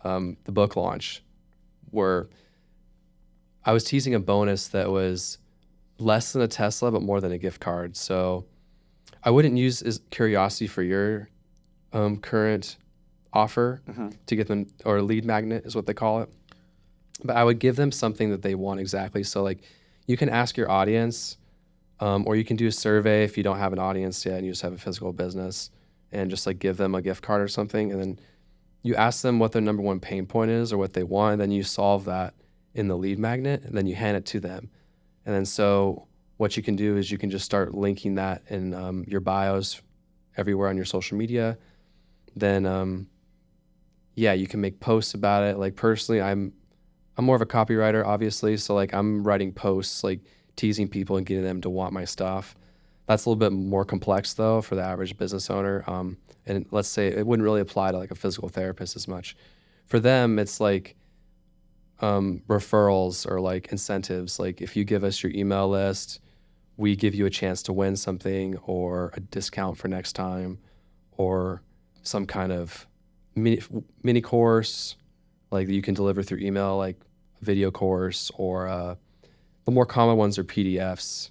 [0.04, 1.22] um, the book launch
[1.92, 2.30] were
[3.66, 5.38] I was teasing a bonus that was
[5.98, 7.98] less than a Tesla but more than a gift card.
[7.98, 8.46] So
[9.24, 11.30] I wouldn't use as curiosity for your
[11.92, 12.78] um, current
[13.34, 13.82] offer
[14.26, 16.30] to get them or lead magnet is what they call it.
[17.24, 19.24] But I would give them something that they want exactly.
[19.24, 19.60] So like
[20.08, 21.38] you can ask your audience,
[22.00, 24.46] um, or you can do a survey if you don't have an audience yet and
[24.46, 25.72] you just have a physical business,
[26.12, 28.20] and just like give them a gift card or something, and then
[28.82, 31.42] you ask them what their number one pain point is or what they want, and
[31.42, 32.34] then you solve that
[32.74, 34.70] in the lead magnet, and then you hand it to them,
[35.26, 36.08] and then so
[36.38, 39.82] what you can do is you can just start linking that in um, your bios
[40.38, 41.58] everywhere on your social media.
[42.34, 43.10] Then, um,
[44.16, 45.58] yeah, you can make posts about it.
[45.58, 46.54] Like personally, I'm
[47.18, 48.56] I'm more of a copywriter, obviously.
[48.56, 50.22] So like I'm writing posts, like
[50.60, 52.56] teasing people and getting them to want my stuff.
[53.08, 55.84] That's a little bit more complex though for the average business owner.
[55.88, 59.36] Um, and let's say it wouldn't really apply to like a physical therapist as much.
[59.86, 60.96] For them, it's like
[62.02, 64.40] um, referrals or like incentives.
[64.40, 66.20] Like if you give us your email list,
[66.78, 70.60] we give you a chance to win something or a discount for next time
[71.18, 71.62] or
[72.04, 72.86] some kind of
[73.36, 73.62] mini,
[74.04, 74.96] mini course
[75.52, 76.98] like you can deliver through email, like
[77.42, 78.96] a video course or uh,
[79.70, 81.30] the more common ones are PDFs,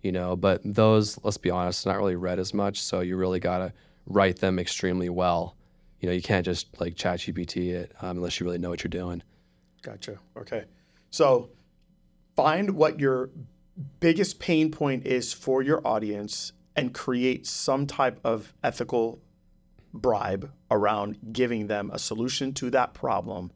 [0.00, 2.80] you know, but those, let's be honest, not really read as much.
[2.80, 3.74] So you really got to
[4.06, 5.54] write them extremely well.
[6.00, 8.82] You know, you can't just like chat GPT it um, unless you really know what
[8.82, 9.22] you're doing.
[9.82, 10.16] Gotcha.
[10.34, 10.64] Okay.
[11.10, 11.50] So
[12.36, 13.28] find what your
[14.00, 19.20] biggest pain point is for your audience and create some type of ethical
[19.92, 23.50] bribe around giving them a solution to that problem.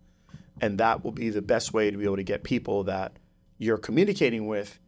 [0.61, 3.17] And that will be the best way to be able to get people that
[3.63, 4.81] you're communicating with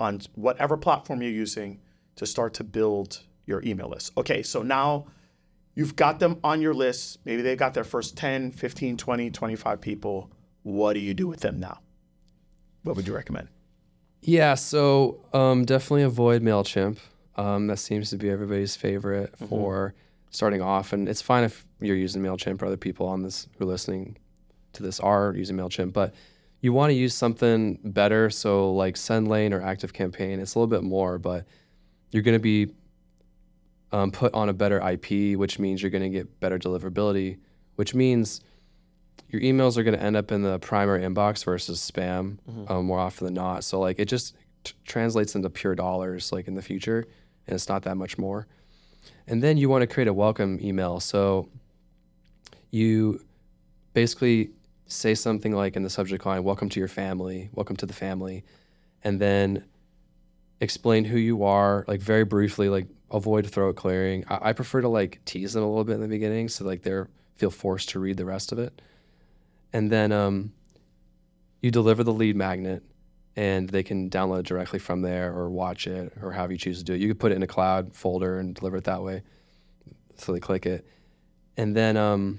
[0.00, 1.78] on whatever platform you're using
[2.16, 4.12] to start to build your email list.
[4.18, 5.06] Okay, so now
[5.76, 7.20] you've got them on your list.
[7.24, 10.30] Maybe they've got their first 10, 15, 20, 25 people.
[10.64, 11.78] What do you do with them now?
[12.82, 13.48] What would you recommend?
[14.22, 16.98] Yeah, so um, definitely avoid MailChimp.
[17.36, 19.94] Um, that seems to be everybody's favorite for
[20.30, 20.92] starting off.
[20.92, 24.16] And it's fine if you're using MailChimp or other people on this who are listening
[24.72, 26.12] to this are using MailChimp, but
[26.66, 28.28] you want to use something better.
[28.28, 31.44] So, like SendLane or ActiveCampaign, it's a little bit more, but
[32.10, 32.72] you're going to be
[33.92, 37.38] um, put on a better IP, which means you're going to get better deliverability,
[37.76, 38.40] which means
[39.30, 42.98] your emails are going to end up in the primary inbox versus spam um, more
[42.98, 43.62] often than not.
[43.62, 47.06] So like it just t- translates into pure dollars like in the future,
[47.46, 48.48] and it's not that much more.
[49.28, 50.98] And then you want to create a welcome email.
[50.98, 51.48] So
[52.72, 53.24] you
[53.92, 54.50] basically
[54.86, 58.44] say something like in the subject line, "Welcome to your family," "Welcome to the family,"
[59.02, 59.64] and then
[60.60, 64.24] explain who you are, like very briefly, like avoid throat clearing.
[64.28, 66.82] I, I prefer to like tease them a little bit in the beginning, so like
[66.82, 68.80] they're feel forced to read the rest of it,
[69.72, 70.52] and then um,
[71.60, 72.82] you deliver the lead magnet,
[73.34, 76.84] and they can download directly from there or watch it or however you choose to
[76.84, 77.00] do it.
[77.00, 79.22] You could put it in a cloud folder and deliver it that way,
[80.16, 80.86] so they click it,
[81.56, 82.38] and then um,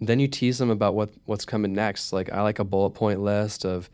[0.00, 2.12] then you tease them about what what's coming next.
[2.12, 3.90] Like I like a bullet point list of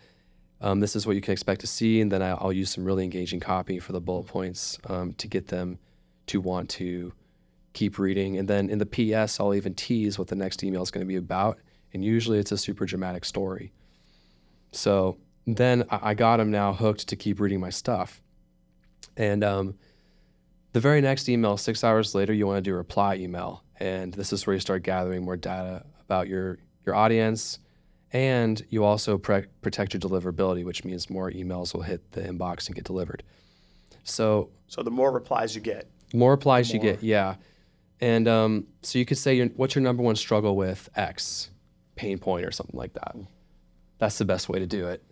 [0.60, 2.84] um, this is what you can expect to see, and then I- I'll use some
[2.84, 5.78] really engaging copy for the bullet points um, to get them
[6.26, 7.12] to want to
[7.74, 8.38] keep reading.
[8.38, 11.08] And then in the PS, I'll even tease what the next email is going to
[11.08, 11.58] be about,
[11.92, 13.72] and usually it's a super dramatic story.
[14.72, 18.22] So then I I got them now hooked to keep reading my stuff,
[19.16, 19.74] and um,
[20.72, 24.12] the very next email, six hours later, you want to do a reply email, and
[24.14, 27.58] this is where you start gathering more data about your your audience,
[28.12, 32.66] and you also pre- protect your deliverability, which means more emails will hit the inbox
[32.66, 33.22] and get delivered.
[34.04, 37.36] So So the more replies you get, more replies you get, yeah.
[38.00, 41.50] And um, so you could say, your, what's your number one struggle with X
[41.96, 43.16] pain point or something like that.
[43.98, 45.02] That's the best way to do it.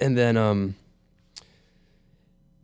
[0.00, 0.74] And then um,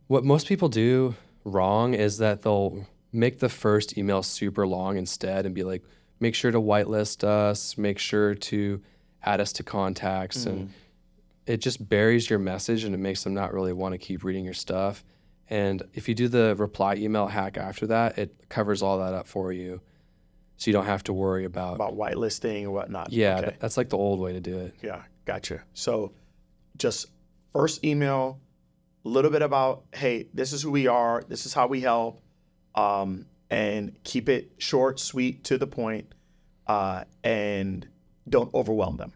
[0.07, 5.45] what most people do wrong is that they'll make the first email super long instead
[5.45, 5.83] and be like,
[6.19, 8.81] make sure to whitelist us, make sure to
[9.23, 10.45] add us to contacts.
[10.45, 10.71] And
[11.45, 14.43] it just buries your message and it makes them not really want to keep reading
[14.45, 15.03] your stuff.
[15.49, 19.27] And if you do the reply email hack after that, it covers all that up
[19.27, 19.79] for you.
[20.57, 23.13] So you don't have to worry about, About whitelisting and whatnot.
[23.13, 23.55] yeah, Okay.
[23.59, 24.75] that's like the old way to do it.
[24.81, 25.61] Yeah, gotcha.
[25.73, 26.11] So
[26.77, 27.05] just
[27.53, 28.39] first email,
[29.05, 32.19] a little bit about, hey, this is who we are, this is how we help,
[32.75, 36.13] um, and keep it short, sweet, to the point,
[36.67, 37.87] uh, and
[38.27, 39.13] don't overwhelm them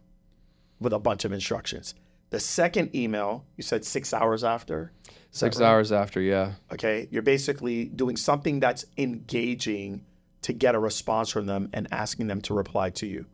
[0.80, 1.96] with a bunch of instructions.
[2.30, 4.94] The second email, you said six hours after.
[5.32, 5.68] Six right?
[5.68, 6.54] hours after, yeah.
[6.72, 10.06] Okay, you're basically doing something that's engaging
[10.44, 13.26] to get a response from them and asking them to reply to you.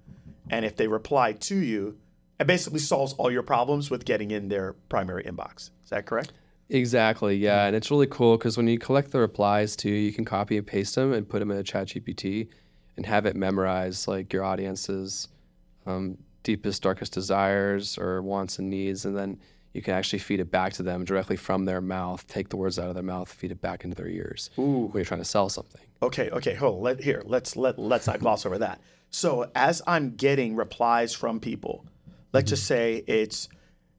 [0.49, 1.97] And if they reply to you,
[2.39, 5.69] it basically solves all your problems with getting in their primary inbox.
[5.83, 6.33] Is that correct?
[6.69, 7.65] Exactly, yeah.
[7.65, 10.67] And it's really cool because when you collect the replies too, you can copy and
[10.67, 12.49] paste them and put them in a chat GPT
[12.97, 15.30] and have it memorize like your audience's
[15.86, 19.06] um, deepest, darkest desires or wants and needs.
[19.06, 19.39] And then
[19.73, 22.80] you can actually feed it back to them directly from their mouth, take the words
[22.80, 24.88] out of their mouth, feed it back into their ears Ooh.
[24.88, 25.82] when you're trying to sell something.
[26.01, 26.84] Okay, okay, hold on.
[26.84, 28.82] Let here, let's let let's not gloss over that.
[29.10, 31.86] So as I'm getting replies from people,
[32.34, 33.49] let's just say it's,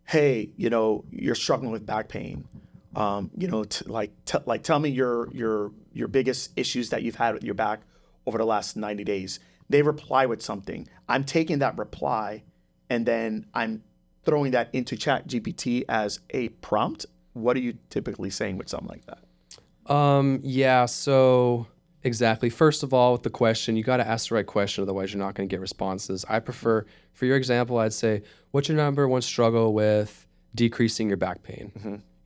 [0.08, 2.48] hey, you know, you're struggling with back pain.
[2.96, 7.02] Um, you know, t- like t- like tell me your your your biggest issues that
[7.02, 7.80] you've had with your back
[8.26, 9.38] over the last 90 days.
[9.68, 10.88] They reply with something.
[11.08, 12.42] I'm taking that reply
[12.88, 13.82] and then I'm
[14.24, 17.04] throwing that into Chat GPT as a prompt.
[17.34, 19.94] What are you typically saying with something like that?
[19.94, 21.66] Um, yeah, so
[22.02, 22.50] exactly.
[22.50, 25.22] First of all, with the question, you got to ask the right question, otherwise, you're
[25.22, 26.24] not going to get responses.
[26.28, 31.16] I prefer, for your example, I'd say, what's your number one struggle with decreasing your
[31.16, 31.72] back pain?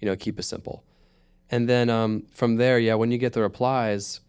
[0.01, 0.85] You know, keep it simple.
[1.51, 4.21] And then um, from there, yeah, when you get the replies,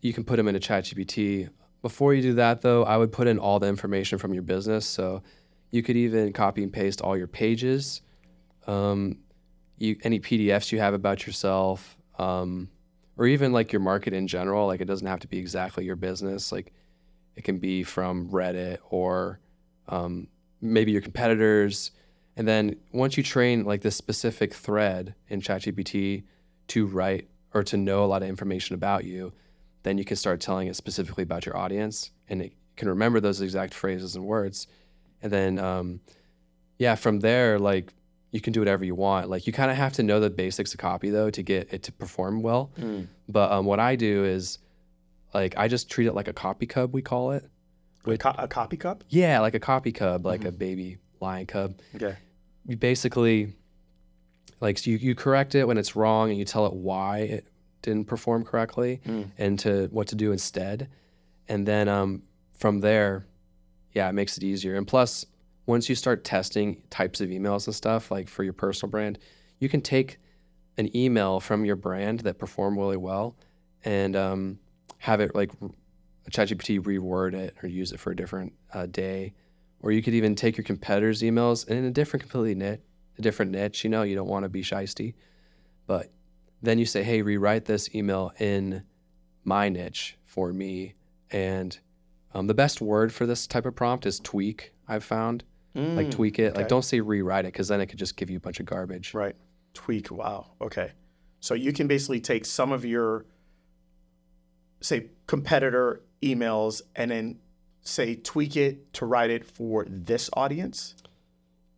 [0.00, 1.48] you can put them into ChatGPT.
[1.82, 4.84] Before you do that, though, I would put in all the information from your business.
[4.84, 5.22] So
[5.70, 8.02] you could even copy and paste all your pages,
[8.66, 9.18] um,
[9.78, 12.68] you any PDFs you have about yourself, um,
[13.18, 14.66] or even like your market in general.
[14.66, 16.50] Like it doesn't have to be exactly your business.
[16.50, 16.72] Like
[17.36, 19.40] it can be from Reddit or
[19.88, 20.28] um,
[20.60, 21.90] maybe your competitors.
[22.36, 26.22] And then once you train like this specific thread in ChatGPT
[26.68, 29.32] to write or to know a lot of information about you,
[29.82, 33.40] then you can start telling it specifically about your audience, and it can remember those
[33.40, 34.66] exact phrases and words.
[35.22, 36.00] And then, um,
[36.78, 37.92] yeah, from there, like
[38.30, 39.28] you can do whatever you want.
[39.30, 41.82] Like you kind of have to know the basics of copy though to get it
[41.84, 42.70] to perform well.
[43.28, 44.58] But um, what I do is,
[45.34, 47.44] like, I just treat it like a copy cub, we call it.
[48.06, 49.04] A, co- a copy cup?
[49.10, 51.78] Yeah, like a copy cub, like a baby lion cub.
[51.94, 52.16] Okay.
[52.66, 53.52] You basically,
[54.60, 57.46] like, so you, you correct it when it's wrong and you tell it why it
[57.82, 59.00] didn't perform correctly
[59.38, 60.88] and to what to do instead.
[61.48, 62.22] And then um,
[62.58, 63.26] from there,
[63.92, 64.76] yeah, it makes it easier.
[64.76, 65.24] And plus,
[65.68, 69.18] once you start testing types of emails and stuff, like for your personal brand,
[69.58, 70.18] you can take
[70.78, 73.36] an email from your brand that performed really well
[73.84, 74.58] and um,
[74.96, 75.52] have it like
[76.30, 79.34] ChatGPT reword it or use it for a different uh, day.
[79.80, 82.80] Or you could even take your competitors' emails and in a different, completely niche,
[83.18, 83.84] a different niche.
[83.84, 85.14] You know, you don't want to be shisty,
[85.86, 86.10] but
[86.62, 88.82] then you say, "Hey, rewrite this email in
[89.44, 90.94] my niche for me."
[91.30, 91.78] And
[92.34, 94.72] um, the best word for this type of prompt is tweak.
[94.88, 95.44] I've found
[95.78, 96.56] like tweak it.
[96.56, 98.60] Like mm, don't say rewrite it because then it could just give you a bunch
[98.60, 99.14] of garbage.
[99.14, 99.36] Right.
[99.74, 100.10] Tweak.
[100.10, 100.46] Wow.
[100.60, 100.92] Okay.
[101.40, 103.26] So you can basically take some of your,
[104.80, 107.38] say, competitor emails and then
[107.82, 110.94] say tweak it to write it for this audience.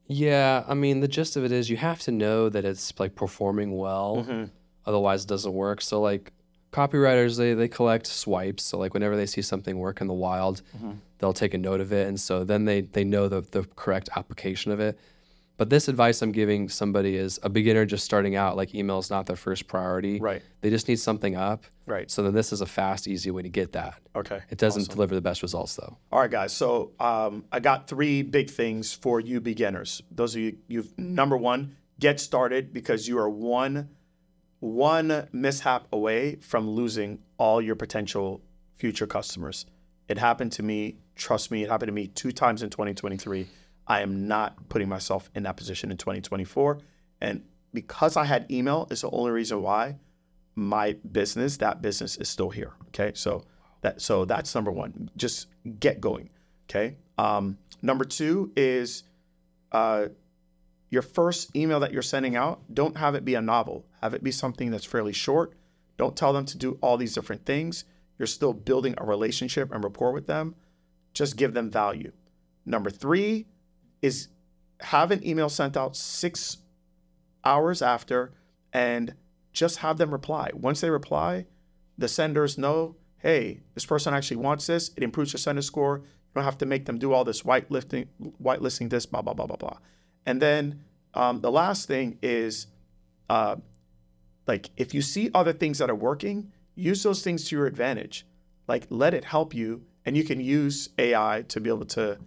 [0.06, 3.14] Yeah, I mean the gist of it is you have to know that it's like
[3.14, 4.44] performing well, mm-hmm.
[4.84, 5.80] otherwise it doesn't work.
[5.80, 6.32] So like
[6.72, 8.62] copywriters, they they collect swipes.
[8.62, 10.62] So like whenever they see something work in the wild,
[11.18, 14.08] they'll take a note of it, and so then they they know the the correct
[14.16, 14.98] application of it.
[15.60, 18.56] But this advice I'm giving somebody is a beginner just starting out.
[18.56, 20.18] Like email is not their first priority.
[20.18, 20.40] Right.
[20.62, 21.64] They just need something up.
[21.84, 22.10] Right.
[22.10, 23.96] So then this is a fast, easy way to get that.
[24.16, 24.40] Okay.
[24.48, 25.98] It doesn't deliver the best results though.
[26.10, 26.54] All right, guys.
[26.54, 30.00] So um, I got three big things for you beginners.
[30.10, 33.90] Those of you, you've number one, get started because you are one
[34.60, 38.42] one mishap away from losing all your potential
[38.76, 39.66] future customers.
[40.08, 40.96] It happened to me.
[41.16, 43.46] Trust me, it happened to me two times in 2023.
[43.86, 46.78] I am not putting myself in that position in 2024.
[47.20, 47.42] And
[47.74, 49.96] because I had email, is the only reason why
[50.54, 52.72] my business, that business is still here.
[52.88, 53.12] Okay.
[53.14, 53.44] So
[53.82, 55.10] That so that's number one.
[55.16, 55.48] Just
[55.78, 56.30] get going.
[56.68, 56.96] Okay.
[57.18, 59.04] Um, number two is
[59.72, 60.06] uh,
[60.90, 62.60] your first email that you're sending out.
[62.72, 63.86] Don't have it be a novel.
[64.00, 65.54] Have it be something that's fairly short.
[65.96, 67.84] Don't tell them to do all these different things.
[68.18, 70.54] You're still building a relationship and rapport with them.
[71.12, 72.12] Just give them value.
[72.64, 73.46] Number three
[74.02, 74.28] is
[74.80, 76.58] have an email sent out six
[77.44, 78.32] hours after
[78.72, 79.14] and
[79.52, 80.50] just have them reply.
[80.54, 81.46] Once they reply,
[81.98, 84.90] the senders know, hey, this person actually wants this.
[84.96, 85.98] It improves your sender score.
[85.98, 89.22] You don't have to make them do all this white lifting, white listing this, blah,
[89.22, 89.78] blah, blah, blah, blah.
[90.24, 90.84] And then
[91.14, 92.68] um, the last thing is
[93.28, 93.56] uh,
[94.50, 98.26] like if you see other things that are working, use those things to your advantage.
[98.66, 102.18] Like let it help you, and you can use AI to be able to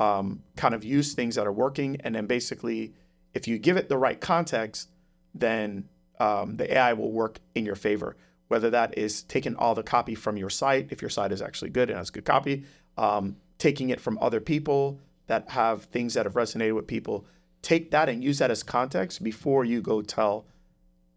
[0.00, 2.94] um, kind of use things that are working, and then basically,
[3.34, 4.88] if you give it the right context,
[5.34, 5.86] then
[6.18, 8.16] um, the AI will work in your favor.
[8.48, 11.72] Whether that is taking all the copy from your site, if your site is actually
[11.72, 12.64] good and has good copy,
[12.96, 17.26] um, taking it from other people that have things that have resonated with people,
[17.60, 20.46] take that and use that as context before you go tell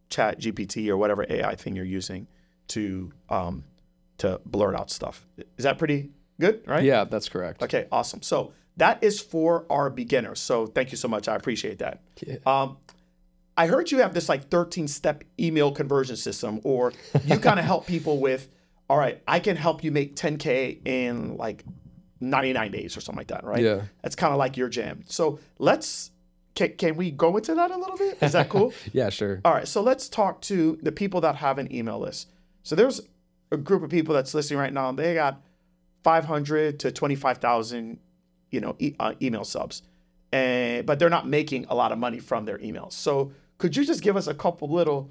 [0.10, 2.28] Chat GPT or whatever AI thing you're using
[2.70, 3.64] to um,
[4.18, 5.26] to blurt out stuff.
[5.58, 6.64] Is that pretty good?
[6.68, 6.84] Right?
[6.84, 7.64] Yeah, that's correct.
[7.64, 8.22] Okay, awesome.
[8.22, 10.40] So that is for our beginners.
[10.40, 11.28] So thank you so much.
[11.28, 12.02] I appreciate that.
[12.26, 12.38] Yeah.
[12.46, 12.78] Um,
[13.58, 16.94] I heard you have this like 13 step email conversion system, or
[17.26, 18.48] you kind of help people with,
[18.90, 21.66] all right, I can help you make 10K in like
[22.22, 23.62] 99 days or something like that, right?
[23.62, 23.82] Yeah.
[24.02, 25.04] That's kind of like your jam.
[25.08, 26.12] So let's,
[26.60, 28.18] can, can we go into that a little bit?
[28.22, 28.74] Is that cool?
[28.92, 29.40] Yeah, sure.
[29.46, 32.28] All right, so let's talk to the people that have an email list.
[32.64, 33.00] So there's
[33.52, 34.92] a group of people that's listening right now.
[34.92, 35.42] They got
[36.04, 37.98] 500 to 25,000,
[38.52, 39.84] you know, e- uh, email subs,
[40.34, 42.92] and but they're not making a lot of money from their emails.
[42.92, 45.10] So could you just give us a couple little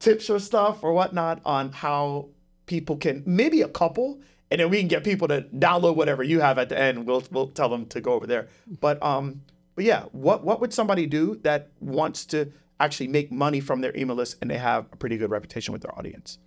[0.00, 2.28] tips or stuff or whatnot on how
[2.66, 4.20] people can maybe a couple,
[4.50, 7.06] and then we can get people to download whatever you have at the end.
[7.06, 8.48] We'll we'll tell them to go over there.
[8.80, 9.42] But um,
[9.78, 12.50] but yeah, what what would somebody do that wants to
[12.80, 15.82] actually make money from their email list and they have a pretty good reputation with
[15.82, 16.40] their audience?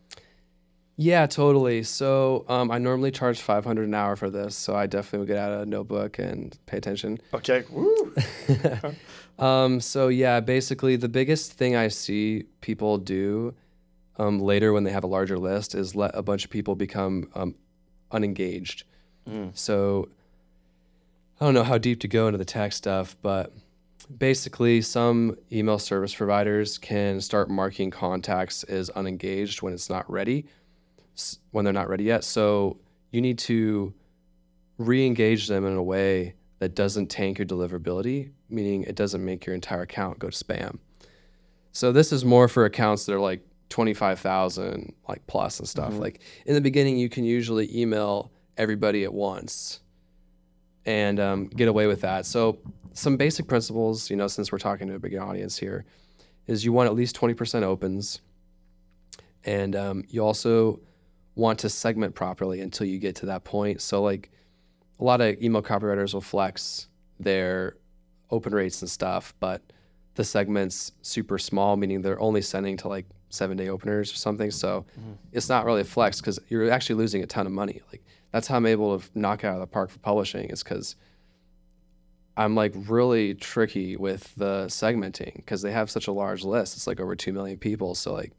[0.98, 1.84] Yeah, totally.
[1.84, 5.38] So um, I normally charge 500 an hour for this, so I definitely would get
[5.38, 7.20] out a notebook and pay attention.
[7.34, 7.64] Okay.
[7.72, 8.14] Woo.
[9.40, 13.56] Um, so yeah, basically the biggest thing I see people do
[14.18, 17.28] um, later when they have a larger list is let a bunch of people become
[17.34, 17.56] um,
[18.12, 18.84] unengaged.
[19.54, 20.10] So
[21.42, 23.52] I don't know how deep to go into the tech stuff, but
[24.16, 30.46] basically some email service providers can start marking contacts as unengaged when it's not ready,
[31.50, 32.24] when they're not ready yet.
[32.24, 32.78] So
[33.10, 33.92] you need to
[34.78, 39.56] re-engage them in a way that doesn't tank your deliverability, meaning it doesn't make your
[39.56, 40.78] entire account go to spam.
[41.72, 45.94] So this is more for accounts that are like 25,000 like plus and stuff.
[45.94, 46.02] Mm-hmm.
[46.02, 49.80] Like in the beginning you can usually email everybody at once
[50.86, 52.26] and um, get away with that.
[52.26, 52.60] So
[52.94, 55.86] some basic principles, you know, since we're talking to a big audience here,
[56.48, 58.22] is you want at least 20% opens,
[59.46, 60.80] and um, you also
[61.36, 63.82] want to segment properly until you get to that point.
[63.82, 64.30] So like
[65.00, 66.88] a lot of email copywriters will flex
[67.20, 67.78] their
[68.30, 69.62] open rates and stuff, but
[70.16, 74.52] the segment's super small, meaning they're only sending to like seven day openers or something.
[74.52, 74.86] So
[75.32, 77.82] it's not really a flex because you're actually losing a ton of money.
[77.92, 80.64] Like that's how I'm able to knock it out of the park for publishing is
[80.64, 80.96] because
[82.38, 86.76] I'm like really tricky with the segmenting because they have such a large list.
[86.76, 87.94] It's like over 2 million people.
[87.94, 88.32] So like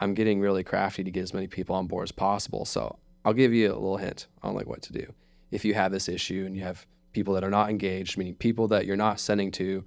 [0.00, 2.64] I'm getting really crafty to get as many people on board as possible.
[2.64, 5.12] So I'll give you a little hint on like what to do.
[5.50, 8.68] If you have this issue and you have people that are not engaged, meaning people
[8.68, 9.84] that you're not sending to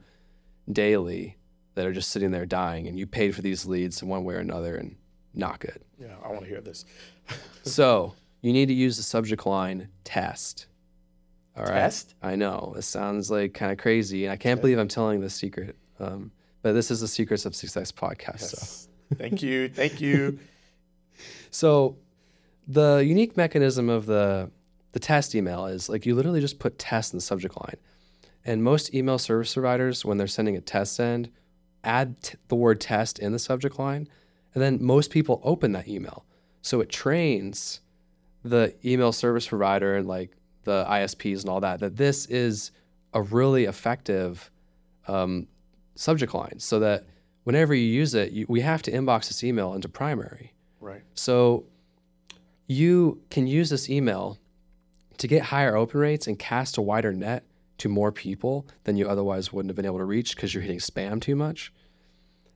[0.72, 1.38] daily
[1.76, 4.34] that are just sitting there dying and you paid for these leads in one way
[4.34, 4.95] or another and
[5.34, 5.80] not good.
[5.99, 6.86] Yeah, I want to hear this.
[7.63, 10.68] So you need to use the subject line test.
[11.56, 11.74] All right.
[11.74, 12.16] Test?
[12.22, 12.74] I know.
[12.78, 14.26] It sounds like kind of crazy.
[14.26, 15.76] And I can't believe I'm telling this secret.
[16.00, 16.32] Um,
[16.62, 18.39] but this is the Secrets of Success podcast.
[18.39, 18.89] So.
[19.16, 19.70] Thank you.
[19.70, 20.39] Thank you.
[21.54, 21.98] So
[22.68, 24.50] the unique mechanism of the
[24.94, 27.76] the test email is like you literally just put test in the subject line.
[28.46, 31.30] And most email service providers, when they're sending a test send,
[31.84, 34.08] add t- the word test in the subject line.
[34.54, 36.26] And then most people open that email.
[36.62, 37.82] So it trains
[38.44, 40.32] the email service provider and like
[40.64, 42.72] the ISPs and all that, that this is
[43.14, 44.50] a really effective
[45.08, 45.48] um,
[45.96, 47.06] subject line so that
[47.44, 50.54] whenever you use it, you, we have to inbox this email into primary.
[50.80, 51.04] Right.
[51.14, 51.66] So
[52.68, 54.38] you can use this email
[55.18, 57.44] to get higher open rates and cast a wider net
[57.78, 60.80] to more people than you otherwise wouldn't have been able to reach because you're hitting
[60.80, 61.74] spam too much.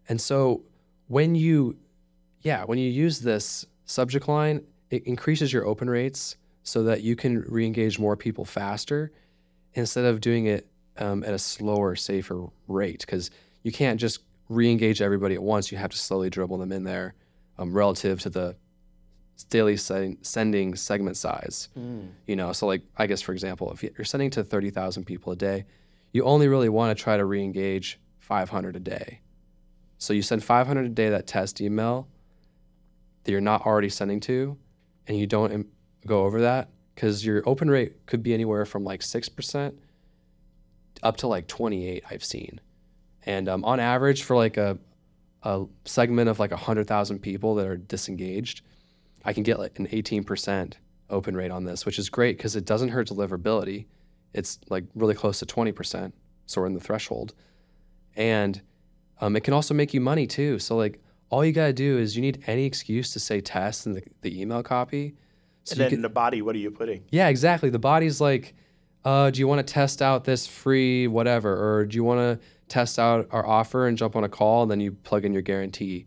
[0.08, 0.64] And so
[1.08, 1.78] when you
[2.42, 7.16] yeah, when you use this subject line, it increases your open rates so that you
[7.16, 9.12] can re-engage more people faster
[9.74, 10.68] instead of doing it
[10.98, 13.02] um, at a slower, safer rate.
[13.02, 13.32] Because
[13.64, 15.72] you can't just re-engage everybody at once.
[15.72, 17.16] You have to slowly dribble them in there
[17.58, 18.56] um, relative to the
[19.50, 21.70] daily sending, sending segment size.
[22.28, 25.34] You know, so like I guess for example, if you're sending to thirty thousand people
[25.34, 25.66] a day,
[26.14, 29.20] you only really want to try to re-engage five hundred a day.
[29.98, 32.08] So you send five hundred a day that test email
[33.24, 34.58] that you're not already sending to,
[35.08, 35.68] and you don't
[36.06, 39.78] go over that because your open rate could be anywhere from like six percent
[41.03, 42.03] up to like twenty eight.
[42.10, 42.60] I've seen,
[43.26, 44.78] and um, on average for like a
[45.43, 48.62] a segment of like hundred thousand people that are disengaged,
[49.24, 50.78] I can get like an eighteen percent
[51.10, 53.86] open rate on this, which is great because it doesn't hurt deliverability.
[54.34, 56.14] It's like really close to twenty percent,
[56.45, 57.34] so we're in the threshold,
[58.16, 58.62] and
[59.22, 60.60] um, it can also make you money too.
[60.60, 63.93] So like all you gotta do is you need any excuse to say test in
[63.93, 65.15] the, the email copy.
[65.63, 67.03] So and then can, in the body, what are you putting?
[67.09, 67.69] yeah, exactly.
[67.69, 68.53] The body's like,
[69.03, 72.45] uh, do you want to test out this free whatever, or do you want to
[72.67, 75.41] test out our offer and jump on a call and then you plug in your
[75.41, 76.05] guarantee,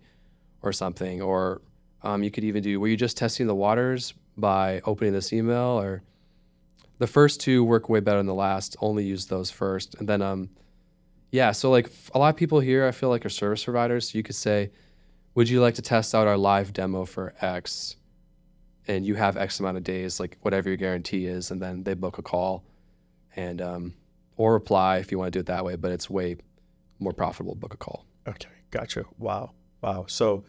[0.62, 1.60] or something, or
[2.02, 5.80] um, you could even do were you just testing the waters by opening this email,
[5.80, 6.02] or
[6.98, 8.76] the first two work way better than the last.
[8.80, 10.50] Only use those first, and then um,
[11.30, 11.52] yeah.
[11.52, 14.10] So like a lot of people here, I feel like are service providers.
[14.10, 14.70] So you could say,
[15.38, 17.94] would you like to test out our live demo for X?
[18.88, 21.94] and you have X amount of days, like whatever your guarantee is, and then they
[21.94, 22.64] book a call,
[23.36, 23.94] and um,
[24.36, 25.76] or reply if you want to do it that way.
[25.76, 26.38] But it's way
[26.98, 28.06] more profitable to book a call.
[28.26, 29.04] Okay, gotcha.
[29.18, 30.06] Wow, wow.
[30.08, 30.44] So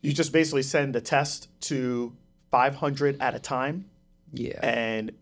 [0.00, 2.16] you just basically send the test to
[2.50, 3.84] 500 at a time,
[4.32, 5.12] Yeah, and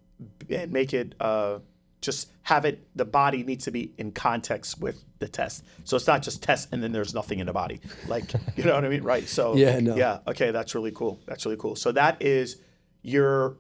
[0.48, 1.58] and make it uh,
[2.04, 2.86] just have it.
[2.96, 6.68] The body needs to be in context with the test, so it's not just test
[6.72, 7.80] and then there's nothing in the body.
[8.06, 9.28] Like you know what I mean, right?
[9.28, 9.96] So Yeah, no.
[9.96, 10.18] yeah.
[10.26, 11.20] Okay, that's really cool.
[11.26, 11.76] That's really cool.
[11.76, 12.56] So that is
[13.02, 13.56] your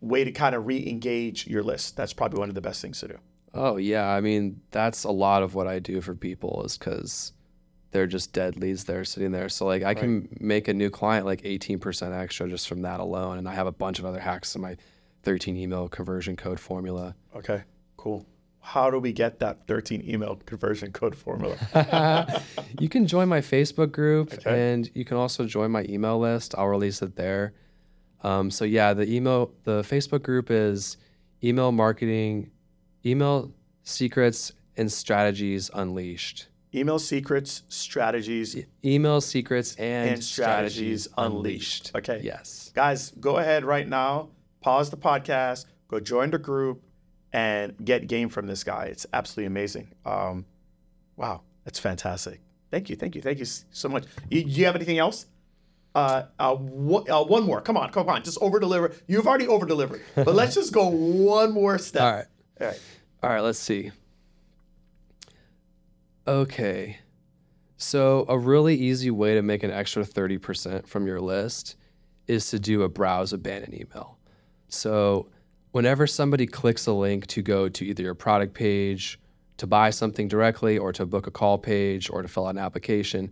[0.00, 1.96] way to kind of re-engage your list.
[1.96, 3.18] That's probably one of the best things to do.
[3.54, 7.32] Oh yeah, I mean that's a lot of what I do for people is because
[7.92, 9.48] they're just dead leads there sitting there.
[9.48, 13.38] So like I can make a new client like 18% extra just from that alone,
[13.38, 14.76] and I have a bunch of other hacks in my
[15.22, 17.14] 13 email conversion code formula.
[17.36, 17.62] Okay,
[18.04, 18.26] cool.
[18.60, 21.56] How do we get that 13 email conversion code formula?
[22.78, 24.72] you can join my Facebook group Okay.
[24.72, 26.54] and you can also join my email list.
[26.56, 27.54] I'll release it there.
[28.22, 30.96] Um, so yeah, the email, the Facebook group is
[31.42, 32.50] email marketing,
[33.04, 33.52] email
[33.84, 36.48] secrets and strategies unleashed.
[36.74, 41.92] email secrets, strategies, Email secrets and, and strategies unleashed.
[41.94, 42.20] Okay.
[42.22, 42.70] Yes.
[42.74, 44.28] Guys, go ahead right now,
[44.60, 46.82] pause the podcast, go join the group,
[47.34, 48.84] and get game from this guy.
[48.84, 49.88] It's absolutely amazing.
[50.06, 50.46] Um,
[51.16, 52.40] wow, that's fantastic.
[52.70, 54.04] Thank you, thank you, thank you so much.
[54.30, 55.26] You, do you have anything else?
[55.96, 57.60] Uh, uh, one, uh, one more.
[57.60, 58.22] Come on, come on.
[58.22, 58.92] Just over deliver.
[59.08, 62.02] You've already over delivered, but let's just go one more step.
[62.02, 62.26] All right.
[62.60, 62.80] All right.
[63.24, 63.90] All right, let's see.
[66.26, 66.98] Okay.
[67.76, 71.76] So, a really easy way to make an extra 30% from your list
[72.28, 74.18] is to do a browse abandoned email.
[74.68, 75.28] So,
[75.74, 79.18] whenever somebody clicks a link to go to either your product page,
[79.56, 82.58] to buy something directly, or to book a call page, or to fill out an
[82.58, 83.28] application,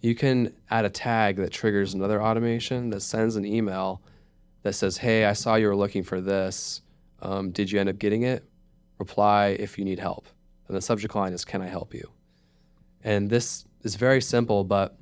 [0.00, 4.00] you can add a tag that triggers another automation that sends an email
[4.62, 6.80] that says, Hey, I saw you were looking for this.
[7.20, 8.44] Um, did you end up getting it?
[8.98, 10.26] reply if you need help.
[10.68, 12.10] And the subject line is, Can I help you?
[13.02, 14.96] And this is very simple, but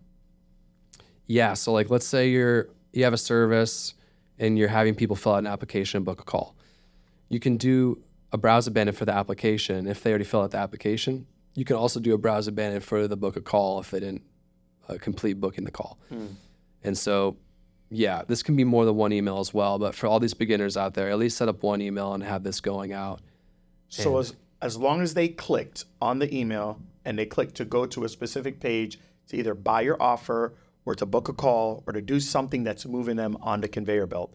[1.27, 3.95] yeah, so like let's say you're you have a service
[4.41, 6.57] and you're having people fill out an application and book a call.
[7.33, 7.99] You can do
[8.31, 11.27] a browse abandon for the application if they already fill out the application.
[11.55, 14.23] You can also do a browse abandon for the book a call if they didn't
[14.87, 15.99] uh, complete booking the call.
[16.85, 17.39] And so,
[17.91, 19.79] yeah, this can be more than one email as well.
[19.79, 22.43] But for all these beginners out there, at least set up one email and have
[22.43, 23.23] this going out.
[23.89, 27.87] So as as long as they clicked on the email and they clicked to go
[27.87, 30.55] to a specific page to either buy your offer
[30.85, 34.07] or to book a call or to do something that's moving them on the conveyor
[34.07, 34.35] belt,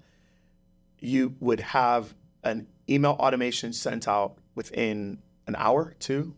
[0.99, 6.33] you would have an email automation sent out within an hour, two,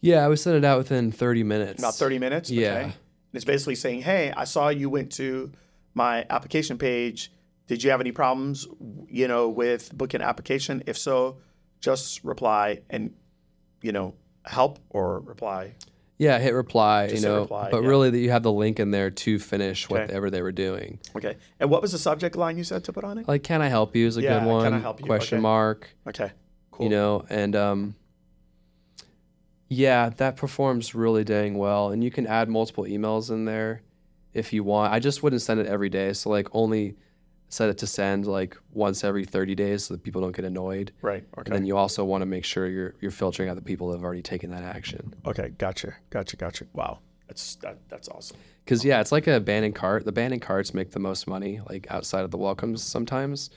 [0.00, 1.78] Yeah, I was sent it out within 30 minutes.
[1.80, 2.50] about 30 minutes.
[2.50, 2.78] Yeah.
[2.78, 2.92] And
[3.32, 5.52] it's basically saying, hey, I saw you went to
[5.94, 7.32] my application page.
[7.68, 8.66] Did you have any problems,
[9.08, 10.82] you know, with booking an application?
[10.86, 11.38] If so,
[11.80, 13.14] just reply and,
[13.80, 15.74] you know, help or reply.
[16.22, 17.88] Yeah, hit reply, Just you know, reply, but yeah.
[17.88, 20.02] really that you have the link in there to finish Okay.
[20.02, 21.00] whatever they were doing.
[21.16, 21.36] Okay.
[21.58, 23.26] And what was the subject line you said to put on it?
[23.26, 24.82] Like, can I help you is a Yeah, good can I one.
[24.82, 25.06] help you?
[25.06, 25.42] Question Okay.
[25.42, 26.30] mark, Okay.
[26.70, 26.84] Cool.
[26.86, 27.94] you know, and um,
[29.68, 31.90] yeah, that performs really dang well.
[31.90, 33.82] And you can add multiple emails in there.
[34.34, 34.90] if you want.
[34.90, 36.12] I just wouldn't send it every day.
[36.14, 36.96] So like only
[37.52, 40.90] set it to send like once every 30 days so that people don't get annoyed.
[41.02, 41.22] Right.
[41.36, 41.52] And Okay.
[41.52, 44.04] then you also want to make sure you're you're filtering out the people that have
[44.04, 45.14] already taken that action.
[45.26, 45.50] Okay.
[45.58, 45.94] Gotcha.
[46.08, 46.36] Gotcha.
[46.36, 46.64] Gotcha.
[46.72, 47.00] Wow.
[47.28, 48.38] That's that, that's awesome.
[48.66, 50.04] Cause yeah, it's like a abandoned cart.
[50.04, 53.50] The abandoned carts make the most money, like outside of the welcomes sometimes,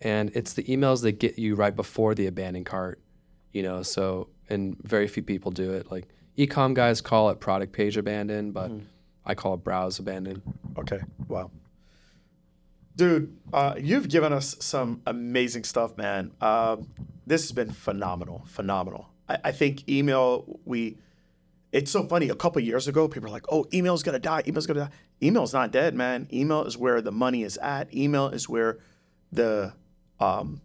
[0.00, 3.00] and it's the emails that get you right before the abandoned cart.
[3.52, 5.90] You know, so and very few people do it.
[5.90, 6.06] Like
[6.38, 8.84] ecom guys call it product page abandoned, but mm-hmm.
[9.24, 10.42] I call it browse abandoned.
[10.78, 11.00] Okay.
[11.26, 11.50] Wow.
[13.00, 16.32] Dude, uh, you've given us some amazing stuff, man.
[16.38, 16.86] Um,
[17.26, 19.08] this has been phenomenal, phenomenal.
[19.26, 20.98] I, I think email, we,
[21.72, 22.28] it's so funny.
[22.28, 24.90] A couple years ago, people were like, oh, email's gonna die, email's gonna die.
[25.22, 26.28] Email's not dead, man.
[26.30, 27.90] Email is where the money is at.
[27.94, 28.80] Email is where
[29.32, 29.72] the,
[30.18, 30.60] um,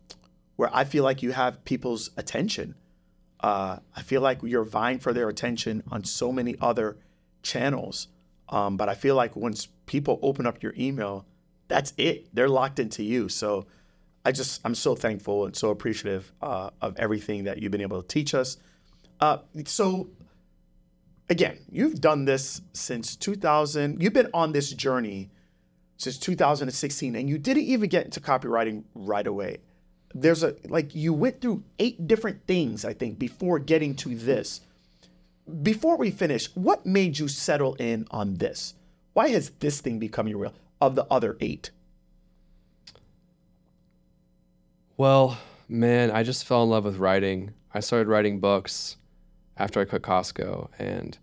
[0.57, 2.75] where I feel like you have people's attention.
[3.39, 6.97] Uh, I feel like you're vying for their attention on so many other
[7.43, 8.09] channels.
[8.49, 11.25] Um, but I feel like once people open up your email,
[11.67, 12.33] that's it.
[12.33, 13.29] They're locked into you.
[13.29, 13.65] So
[14.23, 18.01] I just, I'm so thankful and so appreciative uh, of everything that you've been able
[18.01, 18.57] to teach us.
[19.19, 20.09] Uh, so
[21.29, 24.01] again, you've done this since 2000.
[24.01, 25.29] You've been on this journey
[25.97, 29.57] since 2016, and you didn't even get into copywriting right away.
[30.13, 34.61] There's a like you went through eight different things, I think, before getting to this.
[35.61, 38.75] Before we finish, what made you settle in on this?
[39.13, 40.53] Why has this thing become your real
[40.87, 41.71] of the other eight?
[44.97, 47.53] Well, man, I just fell in love with writing.
[47.73, 48.97] I started writing books
[49.57, 51.17] after I quit Costco, and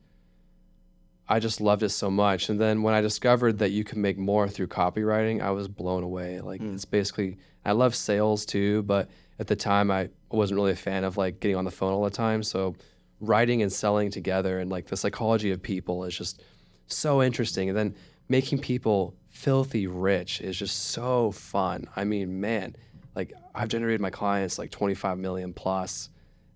[1.28, 2.50] I just loved it so much.
[2.50, 6.02] And then when I discovered that you can make more through copywriting, I was blown
[6.02, 6.40] away.
[6.40, 6.74] Like hmm.
[6.74, 9.08] it's basically, I love sales too, but
[9.38, 12.04] at the time I wasn't really a fan of like getting on the phone all
[12.04, 12.42] the time.
[12.42, 12.74] So
[13.20, 16.42] writing and selling together and like the psychology of people is just
[16.86, 17.70] so interesting.
[17.70, 17.94] And then
[18.28, 21.84] making people filthy rich is just so fun.
[21.96, 22.76] I mean, man,
[23.16, 26.10] like I've generated my clients like 25 million plus,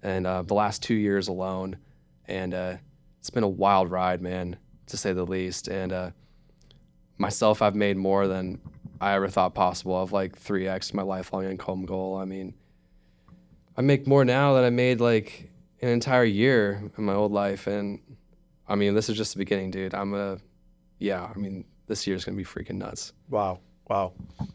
[0.05, 1.78] and uh, the last two years alone,
[2.28, 2.76] and uh,
[3.18, 4.57] it's been a wild ride, man,
[4.87, 5.66] to say the least.
[5.66, 6.11] And uh,
[7.18, 8.61] myself, I've made more than
[9.01, 9.97] I ever thought possible.
[9.97, 12.16] I've like 3x my lifelong income goal.
[12.16, 12.55] I mean,
[13.76, 15.51] I make more now than I made like
[15.82, 17.99] an entire year in my old life, and
[18.68, 19.93] I mean, this is just the beginning, dude.
[19.93, 20.39] I'm a,
[21.01, 21.28] yeah.
[21.34, 23.12] I mean, this year is gonna be freaking nuts.
[23.30, 23.61] Wow.
[23.89, 24.14] Wow.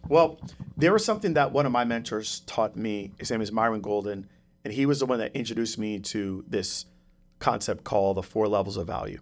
[0.09, 0.39] Well,
[0.75, 3.11] there was something that one of my mentors taught me.
[3.17, 4.27] His name is Myron Golden,
[4.65, 6.85] and he was the one that introduced me to this
[7.39, 9.19] concept called the four levels of value.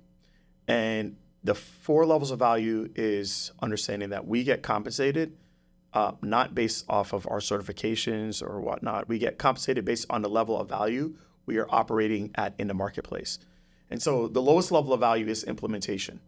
[0.67, 5.37] And the four levels of value is understanding that we get compensated
[5.93, 9.07] uh, not based off of our certifications or whatnot.
[9.07, 12.73] We get compensated based on the level of value we are operating at in the
[12.73, 13.39] marketplace.
[13.89, 16.19] And so the lowest level of value is implementation.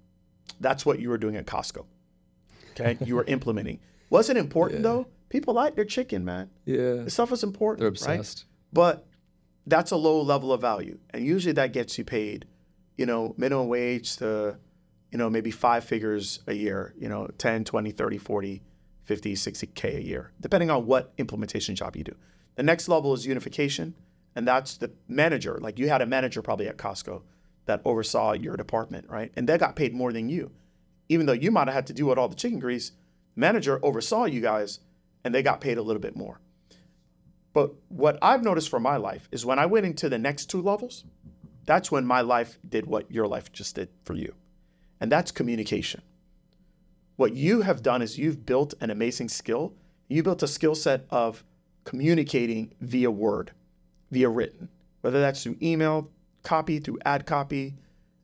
[0.60, 1.86] That's what you were doing at Costco.
[2.72, 3.80] Okay, you were implementing.
[4.10, 5.08] Was it important though?
[5.30, 6.50] People like their chicken, man.
[6.66, 7.80] Yeah, This stuff is important.
[7.80, 8.20] they're right?
[8.20, 8.46] obsessed.
[8.74, 9.06] But
[9.66, 10.98] that's a low level of value.
[11.12, 12.46] And usually that gets you paid,
[12.98, 14.58] you know, minimum wage to,
[15.12, 18.62] you know, maybe five figures a year, you know, 10, 20, 30, 40,
[19.04, 22.16] 50, 60K a year, depending on what implementation job you do.
[22.56, 23.96] The next level is unification.
[24.36, 25.60] And that's the manager.
[25.62, 27.22] Like you had a manager probably at Costco
[27.66, 29.32] that oversaw your department, right?
[29.36, 30.52] And they got paid more than you.
[31.10, 32.92] Even though you might have had to do what all the chicken grease,
[33.36, 34.80] manager oversaw you guys
[35.24, 36.40] and they got paid a little bit more.
[37.54, 40.62] But what I've noticed for my life is when I went into the next two
[40.62, 41.04] levels,
[41.66, 44.34] that's when my life did what your life just did for you.
[45.00, 46.02] And that's communication.
[47.18, 49.74] What you have done is you've built an amazing skill.
[50.08, 51.44] You built a skill set of
[51.84, 53.52] communicating via word,
[54.12, 54.70] via written,
[55.02, 56.10] whether that's through email,
[56.44, 57.76] copy, through ad copy,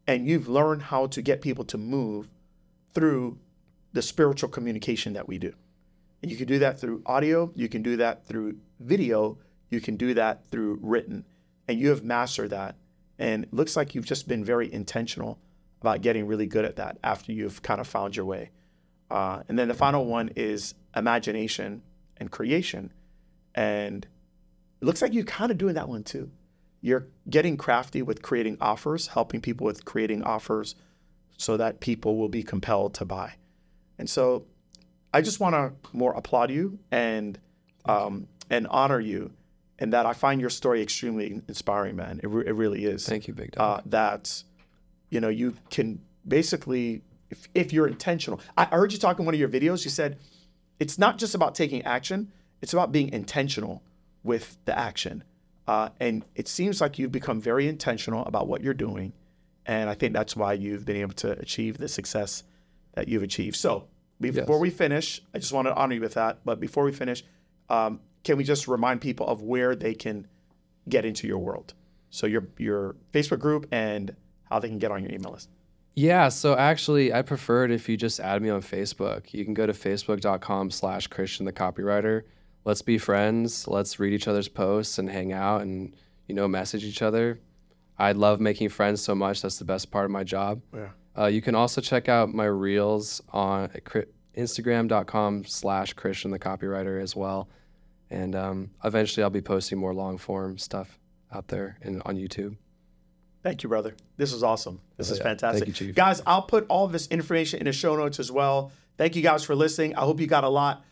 [0.07, 2.29] and you've learned how to get people to move
[2.93, 3.37] through
[3.93, 5.53] the spiritual communication that we do.
[6.21, 9.37] And you can do that through audio, you can do that through video,
[9.69, 11.25] you can do that through written.
[11.67, 12.75] And you have mastered that.
[13.19, 15.39] And it looks like you've just been very intentional
[15.81, 18.51] about getting really good at that after you've kind of found your way.
[19.11, 21.81] Uh, and then the final one is imagination
[22.17, 22.91] and creation.
[23.55, 24.05] And
[24.81, 26.31] it looks like you're kind of doing that one too.
[26.87, 30.75] You're getting crafty with creating offers, helping people with creating offers
[31.35, 33.33] so that people will be compelled to buy.
[33.99, 34.45] And so
[35.13, 37.37] I just want to more applaud you and
[37.85, 39.31] um, and honor you,
[39.79, 42.21] and that I find your story extremely inspiring, man.
[42.23, 43.05] It, re- it really is.
[43.05, 43.79] Thank you, big dog.
[43.79, 44.43] Uh, that
[45.09, 48.39] you know you can basically, if, if you're intentional.
[48.57, 49.83] I I heard you talk in one of your videos.
[49.83, 50.19] You said
[50.79, 52.31] it's not just about taking action;
[52.61, 53.83] it's about being intentional
[54.23, 55.23] with the action.
[55.67, 59.11] Uh, and it seems like you've become very intentional about what you're doing,
[59.65, 62.43] and I think that's why you've been able to achieve the success
[62.93, 63.57] that you've achieved.
[63.57, 63.87] So
[64.21, 64.61] before Yes.
[64.61, 66.39] we finish, I just want to honor you with that.
[66.45, 67.23] But before we finish,
[67.69, 70.27] um, can we just remind people of where they can
[70.87, 71.73] get into your world?
[72.09, 74.15] So your your Facebook group and
[74.49, 75.49] how they can get on your email list.
[75.95, 79.33] Yeah, so actually, I prefer it if you just add me on Facebook.
[79.33, 82.21] You can go to facebook.com slash Christian the copywriter.
[82.67, 83.65] Let's be friends.
[83.65, 85.95] Let's read each other's posts and hang out and,
[86.27, 87.39] you know, message each other.
[87.97, 89.41] I love making friends so much.
[89.41, 90.61] That's the best part of my job.
[90.75, 90.89] Yeah.
[91.17, 93.69] Uh, you can also check out my reels on
[94.35, 97.47] instagram.com slash Christian the copywriter as well.
[98.09, 100.99] And um, eventually I'll be posting more long form stuff
[101.31, 102.57] out there and on YouTube.
[103.43, 103.95] Thank you, brother.
[104.17, 104.81] This is awesome.
[104.97, 105.23] This is yeah.
[105.23, 105.63] fantastic.
[105.63, 105.95] Thank you, Chief.
[105.95, 108.73] Guys, I'll put all this information in the show notes as well.
[108.97, 109.95] Thank you guys for listening.
[109.95, 110.83] I hope you got a lot.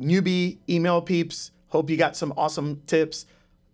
[0.00, 1.52] Newbie email peeps.
[1.68, 3.26] Hope you got some awesome tips.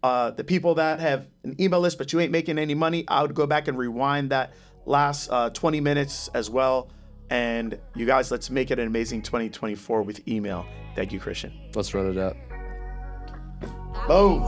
[0.03, 3.22] Uh, the people that have an email list but you ain't making any money, I
[3.22, 4.53] would go back and rewind that
[4.85, 6.91] last uh, 20 minutes as well.
[7.31, 10.64] And you guys, let's make it an amazing 2024 with email.
[10.95, 11.53] Thank you, Christian.
[11.74, 12.37] Let's run it up.
[14.07, 14.47] Boom.